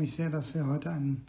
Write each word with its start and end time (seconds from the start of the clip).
Mich 0.00 0.14
sehr, 0.14 0.30
dass 0.30 0.54
wir 0.54 0.66
heute 0.66 0.88
einen 0.88 1.26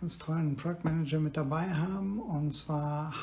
ganz 0.00 0.18
tollen 0.18 0.56
Product 0.56 0.82
Manager 0.82 1.20
mit 1.20 1.36
dabei 1.36 1.72
haben 1.72 2.18
und 2.20 2.52
zwar 2.52 3.14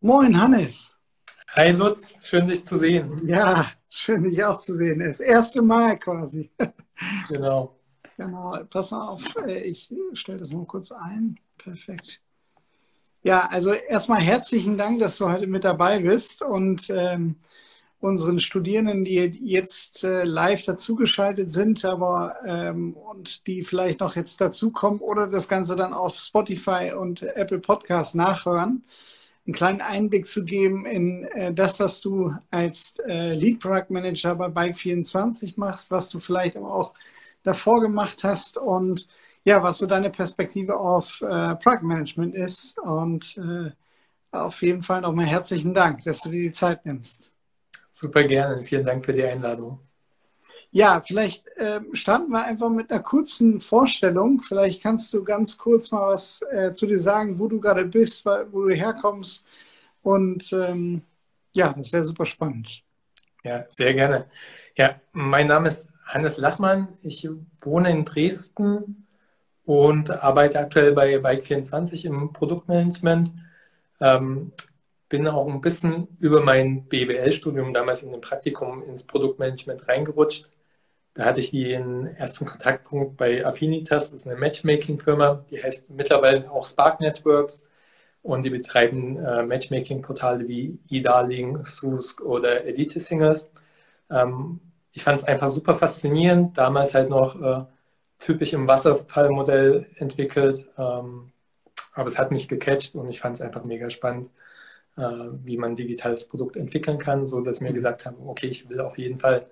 Moin 0.00 0.40
Hannes. 0.40 0.94
Hi 1.56 1.72
Lutz, 1.72 2.14
schön 2.22 2.46
dich 2.46 2.64
zu 2.64 2.78
sehen. 2.78 3.26
Ja, 3.26 3.72
schön 3.88 4.22
dich 4.22 4.42
auch 4.44 4.58
zu 4.58 4.76
sehen. 4.76 5.00
Das 5.00 5.18
erste 5.18 5.60
Mal 5.62 5.98
quasi. 5.98 6.50
Genau. 7.28 7.76
Genau, 8.16 8.62
pass 8.70 8.92
mal 8.92 9.08
auf, 9.08 9.36
äh, 9.46 9.64
ich 9.64 9.92
stelle 10.12 10.38
das 10.38 10.52
noch 10.52 10.66
kurz 10.66 10.92
ein. 10.92 11.40
Perfekt. 11.58 12.22
Ja, 13.22 13.48
also 13.50 13.72
erstmal 13.72 14.20
herzlichen 14.22 14.78
Dank, 14.78 14.98
dass 15.00 15.18
du 15.18 15.28
heute 15.28 15.46
mit 15.46 15.64
dabei 15.64 16.00
bist 16.00 16.40
und 16.42 16.88
ähm, 16.90 17.36
unseren 18.00 18.40
Studierenden, 18.40 19.04
die 19.04 19.14
jetzt 19.16 20.04
äh, 20.04 20.24
live 20.24 20.64
dazugeschaltet 20.64 21.50
sind, 21.50 21.84
aber 21.84 22.36
ähm, 22.46 22.94
und 22.94 23.46
die 23.46 23.62
vielleicht 23.62 24.00
noch 24.00 24.16
jetzt 24.16 24.40
dazukommen 24.40 25.00
oder 25.00 25.26
das 25.26 25.48
Ganze 25.48 25.76
dann 25.76 25.92
auf 25.92 26.16
Spotify 26.16 26.92
und 26.98 27.22
Apple 27.22 27.58
Podcasts 27.58 28.14
nachhören 28.14 28.84
einen 29.46 29.54
kleinen 29.54 29.80
Einblick 29.80 30.26
zu 30.26 30.44
geben 30.44 30.86
in 30.86 31.24
äh, 31.24 31.52
das, 31.52 31.80
was 31.80 32.00
du 32.00 32.34
als 32.50 32.96
äh, 33.06 33.34
Lead 33.34 33.60
Product 33.60 33.86
Manager 33.90 34.34
bei 34.36 34.46
Bike24 34.46 35.54
machst, 35.56 35.90
was 35.90 36.10
du 36.10 36.20
vielleicht 36.20 36.56
aber 36.56 36.72
auch 36.74 36.94
davor 37.42 37.80
gemacht 37.80 38.24
hast 38.24 38.58
und 38.58 39.08
ja, 39.44 39.62
was 39.62 39.78
so 39.78 39.86
deine 39.86 40.10
Perspektive 40.10 40.78
auf 40.78 41.20
äh, 41.22 41.54
Product 41.56 41.82
Management 41.82 42.34
ist. 42.34 42.78
Und 42.78 43.36
äh, 43.38 43.70
auf 44.32 44.62
jeden 44.62 44.82
Fall 44.82 45.00
nochmal 45.00 45.26
herzlichen 45.26 45.74
Dank, 45.74 46.04
dass 46.04 46.22
du 46.22 46.30
dir 46.30 46.42
die 46.42 46.52
Zeit 46.52 46.84
nimmst. 46.86 47.32
Super 47.90 48.24
gerne. 48.24 48.62
Vielen 48.62 48.84
Dank 48.84 49.04
für 49.04 49.12
die 49.12 49.24
Einladung. 49.24 49.80
Ja, 50.72 51.00
vielleicht 51.00 51.48
äh, 51.56 51.80
starten 51.94 52.30
wir 52.30 52.44
einfach 52.44 52.70
mit 52.70 52.90
einer 52.90 53.02
kurzen 53.02 53.60
Vorstellung. 53.60 54.40
Vielleicht 54.40 54.82
kannst 54.82 55.12
du 55.12 55.24
ganz 55.24 55.58
kurz 55.58 55.90
mal 55.90 56.12
was 56.12 56.42
äh, 56.52 56.72
zu 56.72 56.86
dir 56.86 57.00
sagen, 57.00 57.40
wo 57.40 57.48
du 57.48 57.58
gerade 57.58 57.84
bist, 57.84 58.24
wo 58.24 58.62
du 58.62 58.74
herkommst. 58.74 59.46
Und 60.02 60.52
ähm, 60.52 61.02
ja, 61.52 61.74
das 61.76 61.92
wäre 61.92 62.04
super 62.04 62.24
spannend. 62.24 62.84
Ja, 63.42 63.64
sehr 63.68 63.94
gerne. 63.94 64.26
Ja, 64.76 65.00
mein 65.12 65.48
Name 65.48 65.68
ist 65.68 65.88
Hannes 66.06 66.36
Lachmann. 66.36 66.88
Ich 67.02 67.28
wohne 67.60 67.90
in 67.90 68.04
Dresden 68.04 69.06
und 69.64 70.10
arbeite 70.10 70.58
aktuell 70.58 70.92
bei 70.92 71.16
Bike24 71.16 72.04
im 72.06 72.32
Produktmanagement. 72.32 73.30
Ähm, 74.00 74.52
bin 75.08 75.26
auch 75.28 75.46
ein 75.46 75.60
bisschen 75.60 76.08
über 76.20 76.40
mein 76.40 76.84
BWL-Studium 76.84 77.74
damals 77.74 78.02
in 78.02 78.12
dem 78.12 78.20
Praktikum 78.20 78.82
ins 78.84 79.06
Produktmanagement 79.06 79.88
reingerutscht. 79.88 80.48
Da 81.14 81.24
hatte 81.24 81.40
ich 81.40 81.50
den 81.50 82.06
ersten 82.06 82.46
Kontaktpunkt 82.46 83.16
bei 83.16 83.44
Affinitas, 83.44 84.10
das 84.10 84.22
ist 84.22 84.28
eine 84.28 84.38
Matchmaking-Firma, 84.38 85.44
die 85.50 85.62
heißt 85.62 85.90
mittlerweile 85.90 86.50
auch 86.50 86.66
Spark 86.66 87.00
Networks 87.00 87.66
und 88.22 88.44
die 88.44 88.50
betreiben 88.50 89.18
äh, 89.18 89.42
Matchmaking-Portale 89.42 90.46
wie 90.48 90.78
eDarling, 90.88 91.64
Susk 91.64 92.20
oder 92.20 92.64
Elite 92.64 93.00
Singers. 93.00 93.50
Ähm, 94.10 94.60
ich 94.92 95.02
fand 95.02 95.20
es 95.20 95.24
einfach 95.26 95.50
super 95.50 95.74
faszinierend, 95.74 96.56
damals 96.56 96.94
halt 96.94 97.10
noch 97.10 97.40
äh, 97.40 97.64
typisch 98.20 98.52
im 98.52 98.68
Wasserfallmodell 98.68 99.86
entwickelt, 99.96 100.68
ähm, 100.78 101.32
aber 101.92 102.06
es 102.06 102.18
hat 102.18 102.30
mich 102.30 102.48
gecatcht 102.48 102.94
und 102.94 103.10
ich 103.10 103.18
fand 103.18 103.36
es 103.36 103.42
einfach 103.42 103.64
mega 103.64 103.90
spannend, 103.90 104.30
äh, 104.96 105.02
wie 105.44 105.56
man 105.56 105.72
ein 105.72 105.76
digitales 105.76 106.28
Produkt 106.28 106.56
entwickeln 106.56 106.98
kann, 106.98 107.26
so 107.26 107.40
dass 107.40 107.60
mir 107.60 107.72
gesagt 107.72 108.06
haben, 108.06 108.16
okay, 108.28 108.46
ich 108.46 108.68
will 108.68 108.80
auf 108.80 108.98
jeden 108.98 109.18
Fall 109.18 109.46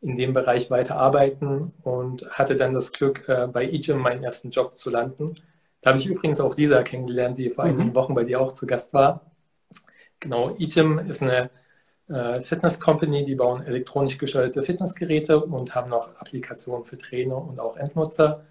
in 0.00 0.16
dem 0.16 0.32
Bereich 0.32 0.70
weiterarbeiten 0.70 1.72
und 1.82 2.28
hatte 2.30 2.56
dann 2.56 2.74
das 2.74 2.92
Glück, 2.92 3.28
äh, 3.28 3.48
bei 3.50 3.64
EGIM 3.64 3.98
meinen 3.98 4.22
ersten 4.22 4.50
Job 4.50 4.76
zu 4.76 4.90
landen. 4.90 5.34
Da 5.80 5.90
habe 5.90 5.98
ich 5.98 6.06
übrigens 6.06 6.40
auch 6.40 6.56
Lisa 6.56 6.82
kennengelernt, 6.82 7.38
die 7.38 7.50
vor 7.50 7.64
einigen 7.64 7.90
mhm. 7.90 7.94
Wochen 7.94 8.14
bei 8.14 8.24
dir 8.24 8.40
auch 8.40 8.52
zu 8.52 8.66
Gast 8.66 8.92
war. 8.92 9.32
Genau, 10.20 10.54
EGIM 10.58 10.98
ist 11.00 11.22
eine 11.22 11.50
äh, 12.12 12.42
Fitness-Company, 12.42 13.24
die 13.24 13.34
bauen 13.34 13.64
elektronisch 13.64 14.18
gesteuerte 14.18 14.62
Fitnessgeräte 14.62 15.40
und 15.44 15.74
haben 15.74 15.90
noch 15.90 16.14
Applikationen 16.16 16.84
für 16.84 16.98
Trainer 16.98 17.36
und 17.36 17.58
auch 17.58 17.76
Endnutzer. 17.76 18.44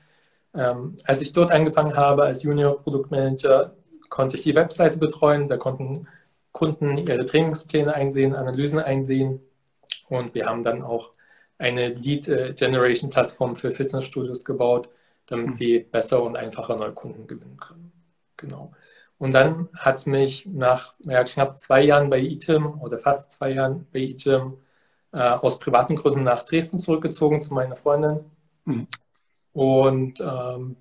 Ähm, 0.53 0.97
als 1.05 1.21
ich 1.21 1.31
dort 1.33 1.51
angefangen 1.51 1.95
habe 1.95 2.23
als 2.23 2.43
Junior-Produktmanager, 2.43 3.73
konnte 4.09 4.35
ich 4.35 4.43
die 4.43 4.55
Webseite 4.55 4.97
betreuen. 4.97 5.47
Da 5.47 5.57
konnten 5.57 6.07
Kunden 6.51 6.97
ihre 6.97 7.25
Trainingspläne 7.25 7.93
einsehen, 7.93 8.35
Analysen 8.35 8.79
einsehen. 8.79 9.41
Und 10.09 10.35
wir 10.35 10.45
haben 10.47 10.63
dann 10.63 10.81
auch 10.81 11.11
eine 11.57 11.89
Lead-Generation-Plattform 11.89 13.55
für 13.55 13.71
Fitnessstudios 13.71 14.43
gebaut, 14.43 14.89
damit 15.27 15.47
mhm. 15.47 15.51
sie 15.51 15.79
besser 15.79 16.23
und 16.23 16.35
einfacher 16.35 16.75
Neukunden 16.75 17.27
gewinnen 17.27 17.57
können. 17.57 17.91
Genau. 18.37 18.73
Und 19.21 19.33
dann 19.35 19.69
hat 19.77 19.97
es 19.97 20.07
mich 20.07 20.47
nach 20.47 20.95
ja, 21.01 21.23
knapp 21.23 21.55
zwei 21.55 21.83
Jahren 21.83 22.09
bei 22.09 22.19
eGym 22.19 22.81
oder 22.81 22.97
fast 22.97 23.31
zwei 23.31 23.51
Jahren 23.51 23.85
bei 23.93 23.99
eGym 23.99 24.57
äh, 25.13 25.19
aus 25.19 25.59
privaten 25.59 25.95
Gründen 25.95 26.21
nach 26.21 26.41
Dresden 26.41 26.79
zurückgezogen 26.79 27.39
zu 27.39 27.53
meiner 27.53 27.75
Freundin. 27.75 28.21
Mhm. 28.65 28.87
Und 29.53 30.19
ähm, 30.19 30.75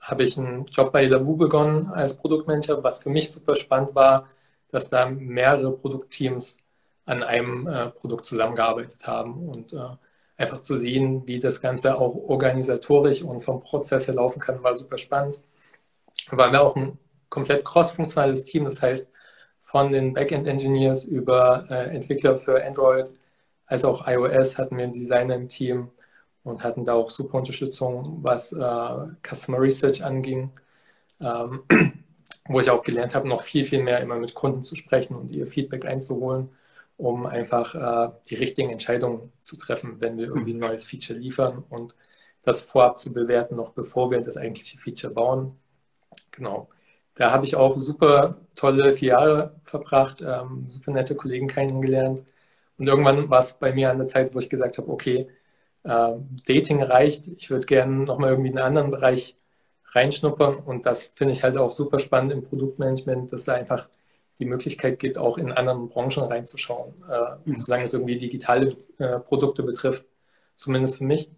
habe 0.00 0.24
ich 0.24 0.36
einen 0.36 0.64
Job 0.64 0.90
bei 0.90 1.06
Lavu 1.06 1.36
begonnen 1.36 1.86
als 1.86 2.16
Produktmanager, 2.16 2.82
was 2.82 2.98
für 2.98 3.10
mich 3.10 3.30
super 3.30 3.54
spannend 3.54 3.94
war, 3.94 4.28
dass 4.72 4.90
da 4.90 5.06
mehrere 5.06 5.70
Produktteams 5.70 6.56
an 7.04 7.22
einem 7.22 7.68
äh, 7.68 7.90
Produkt 7.90 8.26
zusammengearbeitet 8.26 9.06
haben 9.06 9.48
und 9.48 9.72
äh, 9.72 9.78
einfach 10.36 10.62
zu 10.62 10.78
sehen, 10.78 11.28
wie 11.28 11.38
das 11.38 11.60
Ganze 11.60 11.96
auch 11.96 12.16
organisatorisch 12.16 13.22
und 13.22 13.40
vom 13.40 13.60
Prozess 13.60 14.08
her 14.08 14.16
laufen 14.16 14.40
kann, 14.40 14.64
war 14.64 14.74
super 14.74 14.98
spannend. 14.98 15.38
Wir 16.28 16.38
waren 16.38 16.56
auch 16.56 16.74
ein 16.74 16.98
komplett 17.34 17.64
cross-funktionales 17.64 18.44
Team, 18.44 18.64
das 18.64 18.82
heißt 18.82 19.10
von 19.60 19.92
den 19.92 20.14
Backend-Engineers 20.14 21.04
über 21.04 21.66
äh, 21.70 21.94
Entwickler 21.94 22.36
für 22.36 22.64
Android 22.64 23.10
als 23.66 23.84
auch 23.84 24.06
iOS 24.06 24.58
hatten 24.58 24.76
wir 24.76 24.84
einen 24.84 24.92
Designer 24.92 25.34
im 25.36 25.48
Team 25.48 25.90
und 26.44 26.62
hatten 26.62 26.84
da 26.84 26.94
auch 26.94 27.10
super 27.10 27.38
Unterstützung, 27.38 28.18
was 28.22 28.52
äh, 28.52 29.06
Customer 29.22 29.60
Research 29.60 30.04
anging, 30.04 30.50
ähm, 31.20 31.62
wo 32.48 32.60
ich 32.60 32.70
auch 32.70 32.82
gelernt 32.82 33.14
habe, 33.14 33.28
noch 33.28 33.42
viel, 33.42 33.64
viel 33.64 33.82
mehr 33.82 34.00
immer 34.00 34.16
mit 34.16 34.34
Kunden 34.34 34.62
zu 34.62 34.74
sprechen 34.76 35.16
und 35.16 35.30
ihr 35.32 35.46
Feedback 35.46 35.86
einzuholen 35.86 36.50
um 36.96 37.26
einfach 37.26 37.74
äh, 37.74 38.12
die 38.28 38.36
richtigen 38.36 38.70
Entscheidungen 38.70 39.32
zu 39.40 39.56
treffen, 39.56 40.00
wenn 40.00 40.16
wir 40.16 40.26
irgendwie 40.26 40.54
ein 40.54 40.58
neues 40.58 40.84
Feature 40.84 41.18
liefern 41.18 41.64
und 41.68 41.94
das 42.42 42.62
vorab 42.62 42.98
zu 42.98 43.12
bewerten, 43.12 43.56
noch 43.56 43.70
bevor 43.72 44.10
wir 44.10 44.20
das 44.20 44.36
eigentliche 44.36 44.78
Feature 44.78 45.12
bauen. 45.12 45.58
Genau. 46.30 46.68
Da 47.14 47.30
habe 47.30 47.46
ich 47.46 47.56
auch 47.56 47.78
super 47.78 48.36
tolle 48.54 48.92
vier 48.92 49.10
Jahre 49.10 49.60
verbracht, 49.62 50.20
ähm, 50.20 50.64
super 50.68 50.92
nette 50.92 51.14
Kollegen 51.14 51.48
kennengelernt. 51.48 52.24
Und 52.78 52.88
irgendwann 52.88 53.30
war 53.30 53.40
es 53.40 53.54
bei 53.54 53.72
mir 53.72 53.90
an 53.90 53.98
der 53.98 54.06
Zeit, 54.08 54.34
wo 54.34 54.40
ich 54.40 54.50
gesagt 54.50 54.78
habe, 54.78 54.90
okay, 54.90 55.28
äh, 55.84 56.12
Dating 56.46 56.82
reicht, 56.82 57.28
ich 57.28 57.50
würde 57.50 57.66
gerne 57.66 58.04
nochmal 58.04 58.30
irgendwie 58.30 58.50
in 58.50 58.58
einen 58.58 58.66
anderen 58.66 58.90
Bereich 58.90 59.36
reinschnuppern. 59.92 60.56
Und 60.56 60.86
das 60.86 61.12
finde 61.14 61.34
ich 61.34 61.42
halt 61.44 61.56
auch 61.56 61.72
super 61.72 62.00
spannend 62.00 62.32
im 62.32 62.42
Produktmanagement, 62.42 63.32
dass 63.32 63.44
da 63.44 63.54
einfach 63.54 63.88
die 64.40 64.44
Möglichkeit 64.46 64.98
gibt, 64.98 65.18
auch 65.18 65.38
in 65.38 65.52
anderen 65.52 65.88
Branchen 65.88 66.24
reinzuschauen, 66.24 66.94
äh, 67.08 67.50
mhm. 67.50 67.56
solange 67.56 67.84
es 67.84 67.92
irgendwie 67.94 68.18
digitale 68.18 68.76
äh, 68.98 69.20
Produkte 69.20 69.62
betrifft, 69.62 70.06
zumindest 70.56 70.98
für 70.98 71.04
mich. 71.04 71.30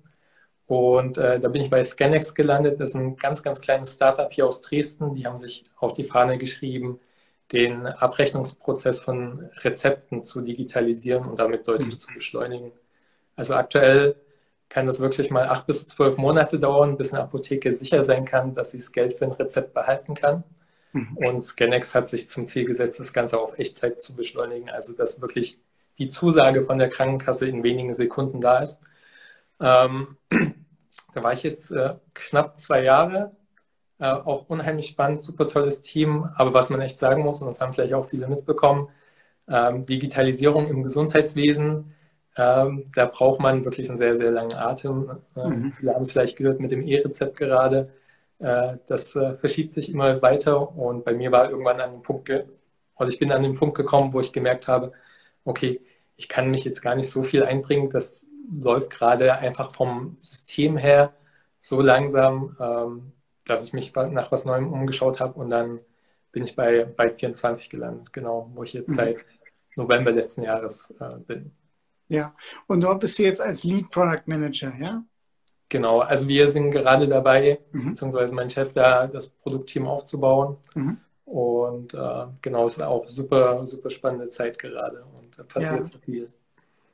Und 0.66 1.16
äh, 1.16 1.38
da 1.38 1.48
bin 1.48 1.62
ich 1.62 1.70
bei 1.70 1.84
Scanex 1.84 2.34
gelandet. 2.34 2.80
Das 2.80 2.90
ist 2.90 2.96
ein 2.96 3.16
ganz, 3.16 3.42
ganz 3.42 3.60
kleines 3.60 3.94
Startup 3.94 4.32
hier 4.32 4.46
aus 4.46 4.62
Dresden. 4.62 5.14
Die 5.14 5.26
haben 5.26 5.38
sich 5.38 5.64
auf 5.76 5.92
die 5.92 6.04
Fahne 6.04 6.38
geschrieben, 6.38 6.98
den 7.52 7.86
Abrechnungsprozess 7.86 8.98
von 8.98 9.48
Rezepten 9.58 10.24
zu 10.24 10.40
digitalisieren 10.40 11.26
und 11.26 11.38
damit 11.38 11.68
deutlich 11.68 11.94
mhm. 11.94 11.98
zu 11.98 12.12
beschleunigen. 12.12 12.72
Also 13.36 13.54
aktuell 13.54 14.16
kann 14.68 14.86
das 14.86 14.98
wirklich 14.98 15.30
mal 15.30 15.48
acht 15.48 15.66
bis 15.66 15.86
zwölf 15.86 16.16
Monate 16.16 16.58
dauern, 16.58 16.96
bis 16.96 17.12
eine 17.12 17.22
Apotheke 17.22 17.72
sicher 17.72 18.02
sein 18.04 18.24
kann, 18.24 18.54
dass 18.54 18.72
sie 18.72 18.78
das 18.78 18.90
Geld 18.90 19.12
für 19.14 19.26
ein 19.26 19.32
Rezept 19.32 19.74
behalten 19.74 20.14
kann. 20.16 20.42
Mhm. 20.92 21.16
Und 21.16 21.42
Scanex 21.42 21.94
hat 21.94 22.08
sich 22.08 22.28
zum 22.28 22.48
Ziel 22.48 22.64
gesetzt, 22.64 22.98
das 22.98 23.12
Ganze 23.12 23.38
auf 23.38 23.58
Echtzeit 23.58 24.02
zu 24.02 24.16
beschleunigen. 24.16 24.70
Also 24.70 24.92
dass 24.92 25.20
wirklich 25.20 25.58
die 25.98 26.08
Zusage 26.08 26.62
von 26.62 26.78
der 26.78 26.90
Krankenkasse 26.90 27.46
in 27.46 27.62
wenigen 27.62 27.92
Sekunden 27.92 28.40
da 28.40 28.58
ist. 28.58 28.80
Ähm, 29.60 30.16
da 31.14 31.22
war 31.22 31.32
ich 31.32 31.42
jetzt 31.42 31.70
äh, 31.70 31.94
knapp 32.14 32.58
zwei 32.58 32.82
Jahre. 32.82 33.36
Äh, 33.98 34.06
auch 34.10 34.48
unheimlich 34.48 34.88
spannend, 34.88 35.22
super 35.22 35.48
tolles 35.48 35.82
Team. 35.82 36.28
Aber 36.36 36.54
was 36.54 36.70
man 36.70 36.80
echt 36.80 36.98
sagen 36.98 37.22
muss, 37.22 37.40
und 37.40 37.48
das 37.48 37.60
haben 37.60 37.72
vielleicht 37.72 37.94
auch 37.94 38.04
viele 38.04 38.28
mitbekommen, 38.28 38.88
ähm, 39.48 39.86
Digitalisierung 39.86 40.68
im 40.68 40.82
Gesundheitswesen, 40.82 41.94
ähm, 42.36 42.84
da 42.94 43.06
braucht 43.06 43.40
man 43.40 43.64
wirklich 43.64 43.88
einen 43.88 43.98
sehr, 43.98 44.16
sehr 44.16 44.30
langen 44.30 44.54
Atem. 44.54 45.20
Äh, 45.36 45.48
mhm. 45.48 45.72
Viele 45.72 45.94
haben 45.94 46.02
es 46.02 46.12
vielleicht 46.12 46.36
gehört 46.36 46.60
mit 46.60 46.70
dem 46.70 46.86
E-Rezept 46.86 47.36
gerade. 47.36 47.90
Äh, 48.38 48.76
das 48.86 49.16
äh, 49.16 49.34
verschiebt 49.34 49.72
sich 49.72 49.90
immer 49.90 50.20
weiter 50.22 50.76
und 50.76 51.04
bei 51.04 51.14
mir 51.14 51.32
war 51.32 51.50
irgendwann 51.50 51.80
an 51.80 51.92
dem 51.92 52.02
Punkt, 52.02 52.30
oder 52.96 53.08
ich 53.08 53.18
bin 53.18 53.32
an 53.32 53.42
den 53.42 53.54
Punkt 53.54 53.76
gekommen, 53.76 54.12
wo 54.12 54.20
ich 54.20 54.32
gemerkt 54.32 54.68
habe, 54.68 54.92
okay, 55.44 55.80
ich 56.16 56.28
kann 56.28 56.50
mich 56.50 56.64
jetzt 56.64 56.82
gar 56.82 56.94
nicht 56.94 57.10
so 57.10 57.22
viel 57.22 57.44
einbringen. 57.44 57.90
Das 57.90 58.26
läuft 58.50 58.90
gerade 58.90 59.34
einfach 59.34 59.70
vom 59.70 60.16
System 60.20 60.76
her 60.76 61.12
so 61.60 61.80
langsam, 61.80 62.56
ähm, 62.60 63.12
dass 63.46 63.64
ich 63.64 63.72
mich 63.72 63.94
nach 63.94 64.30
was 64.32 64.44
Neuem 64.44 64.72
umgeschaut 64.72 65.20
habe 65.20 65.38
und 65.38 65.50
dann 65.50 65.80
bin 66.32 66.44
ich 66.44 66.54
bei 66.54 66.84
Byte 66.84 67.18
24 67.20 67.70
gelandet, 67.70 68.12
genau, 68.12 68.50
wo 68.54 68.62
ich 68.62 68.72
jetzt 68.72 68.90
mhm. 68.90 68.94
seit 68.94 69.24
November 69.76 70.10
letzten 70.10 70.42
Jahres 70.42 70.94
äh, 71.00 71.16
bin. 71.18 71.52
Ja, 72.08 72.34
und 72.66 72.82
dort 72.82 73.00
bist 73.00 73.18
du 73.18 73.24
jetzt 73.24 73.40
als 73.40 73.64
Lead 73.64 73.90
Product 73.90 74.22
Manager, 74.26 74.72
ja? 74.78 75.02
Genau, 75.68 76.00
also 76.00 76.28
wir 76.28 76.48
sind 76.48 76.70
gerade 76.70 77.08
dabei, 77.08 77.58
mhm. 77.72 77.90
beziehungsweise 77.90 78.34
mein 78.34 78.50
Chef 78.50 78.72
da, 78.72 79.06
das 79.08 79.26
Produktteam 79.26 79.86
aufzubauen. 79.86 80.58
Mhm. 80.74 80.98
Und 81.24 81.92
äh, 81.92 82.26
genau, 82.40 82.66
es 82.66 82.74
ist 82.74 82.82
auch 82.82 83.08
super, 83.08 83.66
super 83.66 83.90
spannende 83.90 84.28
Zeit 84.28 84.58
gerade 84.60 85.04
und 85.18 85.36
da 85.36 85.42
passiert 85.42 85.80
ja. 85.80 85.84
so 85.84 85.98
viel. 85.98 86.26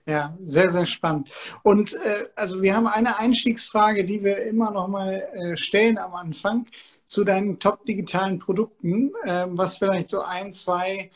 Ja, 0.07 0.37
sehr, 0.45 0.71
sehr 0.71 0.87
spannend. 0.87 1.31
Und 1.63 1.95
äh, 1.95 2.27
also 2.35 2.61
wir 2.61 2.75
haben 2.75 2.89
eine 2.89 3.19
Einstiegsfrage, 3.19 4.05
die 4.05 4.25
wir 4.25 4.43
immer 4.45 4.73
noch 4.73 4.89
mal 4.89 5.29
äh, 5.33 5.57
stellen 5.57 5.97
am 5.97 6.15
Anfang 6.15 6.67
zu 7.05 7.25
deinen 7.25 7.61
top 7.61 7.85
digitalen 7.85 8.39
Produkten, 8.39 9.13
äh, 9.25 9.47
was 9.49 9.77
vielleicht 9.77 10.09
so 10.09 10.23
ein, 10.23 10.53
zwei 10.53 11.11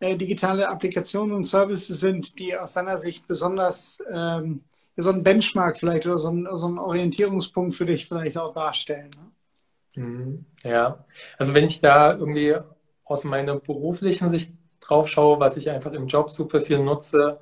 äh, 0.00 0.16
digitale 0.16 0.68
Applikationen 0.68 1.34
und 1.34 1.44
Services 1.44 2.00
sind, 2.00 2.38
die 2.38 2.56
aus 2.56 2.74
deiner 2.74 2.98
Sicht 2.98 3.26
besonders 3.26 4.02
ähm, 4.12 4.64
so 4.96 5.10
ein 5.10 5.22
Benchmark 5.22 5.78
vielleicht 5.78 6.06
oder 6.06 6.18
so 6.18 6.30
ein, 6.30 6.46
so 6.50 6.68
ein, 6.68 6.78
Orientierungspunkt 6.78 7.74
für 7.74 7.86
dich 7.86 8.06
vielleicht 8.06 8.36
auch 8.36 8.52
darstellen. 8.52 9.10
Ne? 9.94 10.02
Mhm. 10.02 10.44
Ja, 10.62 11.04
also 11.38 11.54
wenn 11.54 11.64
ich 11.64 11.80
da 11.80 12.12
irgendwie 12.12 12.56
aus 13.04 13.24
meiner 13.24 13.56
beruflichen 13.58 14.28
Sicht 14.28 14.52
drauf 14.80 15.08
schaue, 15.08 15.40
was 15.40 15.56
ich 15.56 15.70
einfach 15.70 15.92
im 15.92 16.06
Job 16.06 16.30
super 16.30 16.60
viel 16.60 16.78
nutze, 16.80 17.40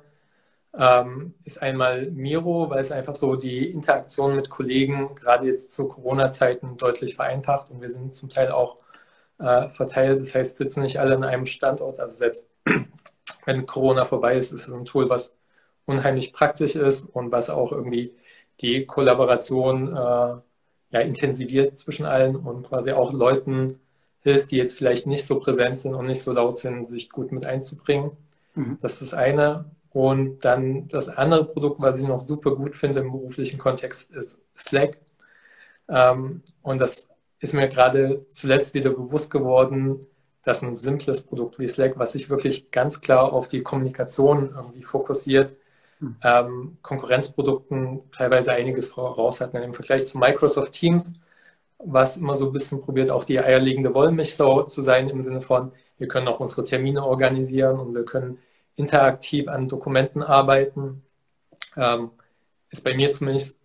ähm, 0.77 1.33
ist 1.43 1.61
einmal 1.61 2.11
Miro, 2.11 2.69
weil 2.69 2.81
es 2.81 2.91
einfach 2.91 3.15
so 3.15 3.35
die 3.35 3.69
Interaktion 3.71 4.35
mit 4.35 4.49
Kollegen 4.49 5.15
gerade 5.15 5.47
jetzt 5.47 5.71
zu 5.73 5.87
Corona-Zeiten 5.87 6.77
deutlich 6.77 7.15
vereinfacht 7.15 7.71
und 7.71 7.81
wir 7.81 7.89
sind 7.89 8.13
zum 8.13 8.29
Teil 8.29 8.51
auch 8.51 8.77
äh, 9.39 9.69
verteilt. 9.69 10.19
Das 10.19 10.35
heißt, 10.35 10.57
sitzen 10.57 10.83
nicht 10.83 10.99
alle 10.99 11.15
an 11.15 11.23
einem 11.23 11.45
Standort. 11.45 11.99
Also 11.99 12.17
selbst 12.17 12.47
wenn 13.45 13.65
Corona 13.65 14.05
vorbei 14.05 14.37
ist, 14.37 14.51
ist 14.51 14.67
es 14.67 14.73
ein 14.73 14.85
Tool, 14.85 15.09
was 15.09 15.33
unheimlich 15.85 16.33
praktisch 16.33 16.75
ist 16.75 17.03
und 17.03 17.31
was 17.31 17.49
auch 17.49 17.71
irgendwie 17.71 18.13
die 18.61 18.85
Kollaboration 18.85 19.95
äh, 19.95 20.35
ja, 20.91 20.99
intensiviert 21.01 21.77
zwischen 21.77 22.05
allen 22.05 22.35
und 22.35 22.67
quasi 22.67 22.91
auch 22.91 23.13
Leuten 23.13 23.79
hilft, 24.21 24.51
die 24.51 24.57
jetzt 24.57 24.77
vielleicht 24.77 25.07
nicht 25.07 25.25
so 25.25 25.39
präsent 25.39 25.79
sind 25.79 25.95
und 25.95 26.05
nicht 26.05 26.21
so 26.21 26.33
laut 26.33 26.57
sind, 26.57 26.85
sich 26.85 27.09
gut 27.09 27.31
mit 27.31 27.45
einzubringen. 27.45 28.11
Mhm. 28.55 28.77
Das 28.81 28.93
ist 29.01 29.13
das 29.13 29.13
eine. 29.13 29.65
Und 29.91 30.45
dann 30.45 30.87
das 30.87 31.09
andere 31.09 31.45
Produkt, 31.45 31.81
was 31.81 31.99
ich 31.99 32.07
noch 32.07 32.19
super 32.19 32.55
gut 32.55 32.75
finde 32.75 32.99
im 32.99 33.11
beruflichen 33.11 33.57
Kontext, 33.57 34.11
ist 34.11 34.41
Slack. 34.55 34.97
Ähm, 35.87 36.43
und 36.61 36.79
das 36.79 37.07
ist 37.39 37.53
mir 37.53 37.67
gerade 37.69 38.27
zuletzt 38.29 38.73
wieder 38.73 38.91
bewusst 38.91 39.31
geworden, 39.31 40.05
dass 40.43 40.61
ein 40.61 40.75
simples 40.75 41.21
Produkt 41.23 41.59
wie 41.59 41.67
Slack, 41.67 41.97
was 41.97 42.13
sich 42.13 42.29
wirklich 42.29 42.71
ganz 42.71 43.01
klar 43.01 43.33
auf 43.33 43.49
die 43.49 43.63
Kommunikation 43.63 44.53
irgendwie 44.55 44.83
fokussiert, 44.83 45.55
hm. 45.99 46.15
ähm, 46.23 46.77
Konkurrenzprodukten 46.81 48.01
teilweise 48.11 48.53
einiges 48.53 48.87
voraus 48.87 49.41
hat. 49.41 49.53
Im 49.53 49.73
Vergleich 49.73 50.05
zu 50.07 50.17
Microsoft 50.17 50.73
Teams, 50.73 51.13
was 51.79 52.17
immer 52.17 52.35
so 52.35 52.47
ein 52.47 52.53
bisschen 52.53 52.81
probiert, 52.81 53.09
auch 53.11 53.23
die 53.23 53.39
eierlegende 53.39 53.93
Wollmilchsau 53.93 54.63
zu 54.63 54.81
sein, 54.81 55.09
im 55.09 55.21
Sinne 55.21 55.41
von, 55.41 55.71
wir 55.97 56.07
können 56.07 56.27
auch 56.27 56.39
unsere 56.39 56.63
Termine 56.63 57.05
organisieren 57.05 57.79
und 57.79 57.93
wir 57.93 58.05
können 58.05 58.39
interaktiv 58.79 59.47
an 59.47 59.67
Dokumenten 59.67 60.23
arbeiten, 60.23 61.03
ähm, 61.75 62.11
ist 62.69 62.83
bei 62.83 62.95
mir 62.95 63.11
zumindest, 63.11 63.59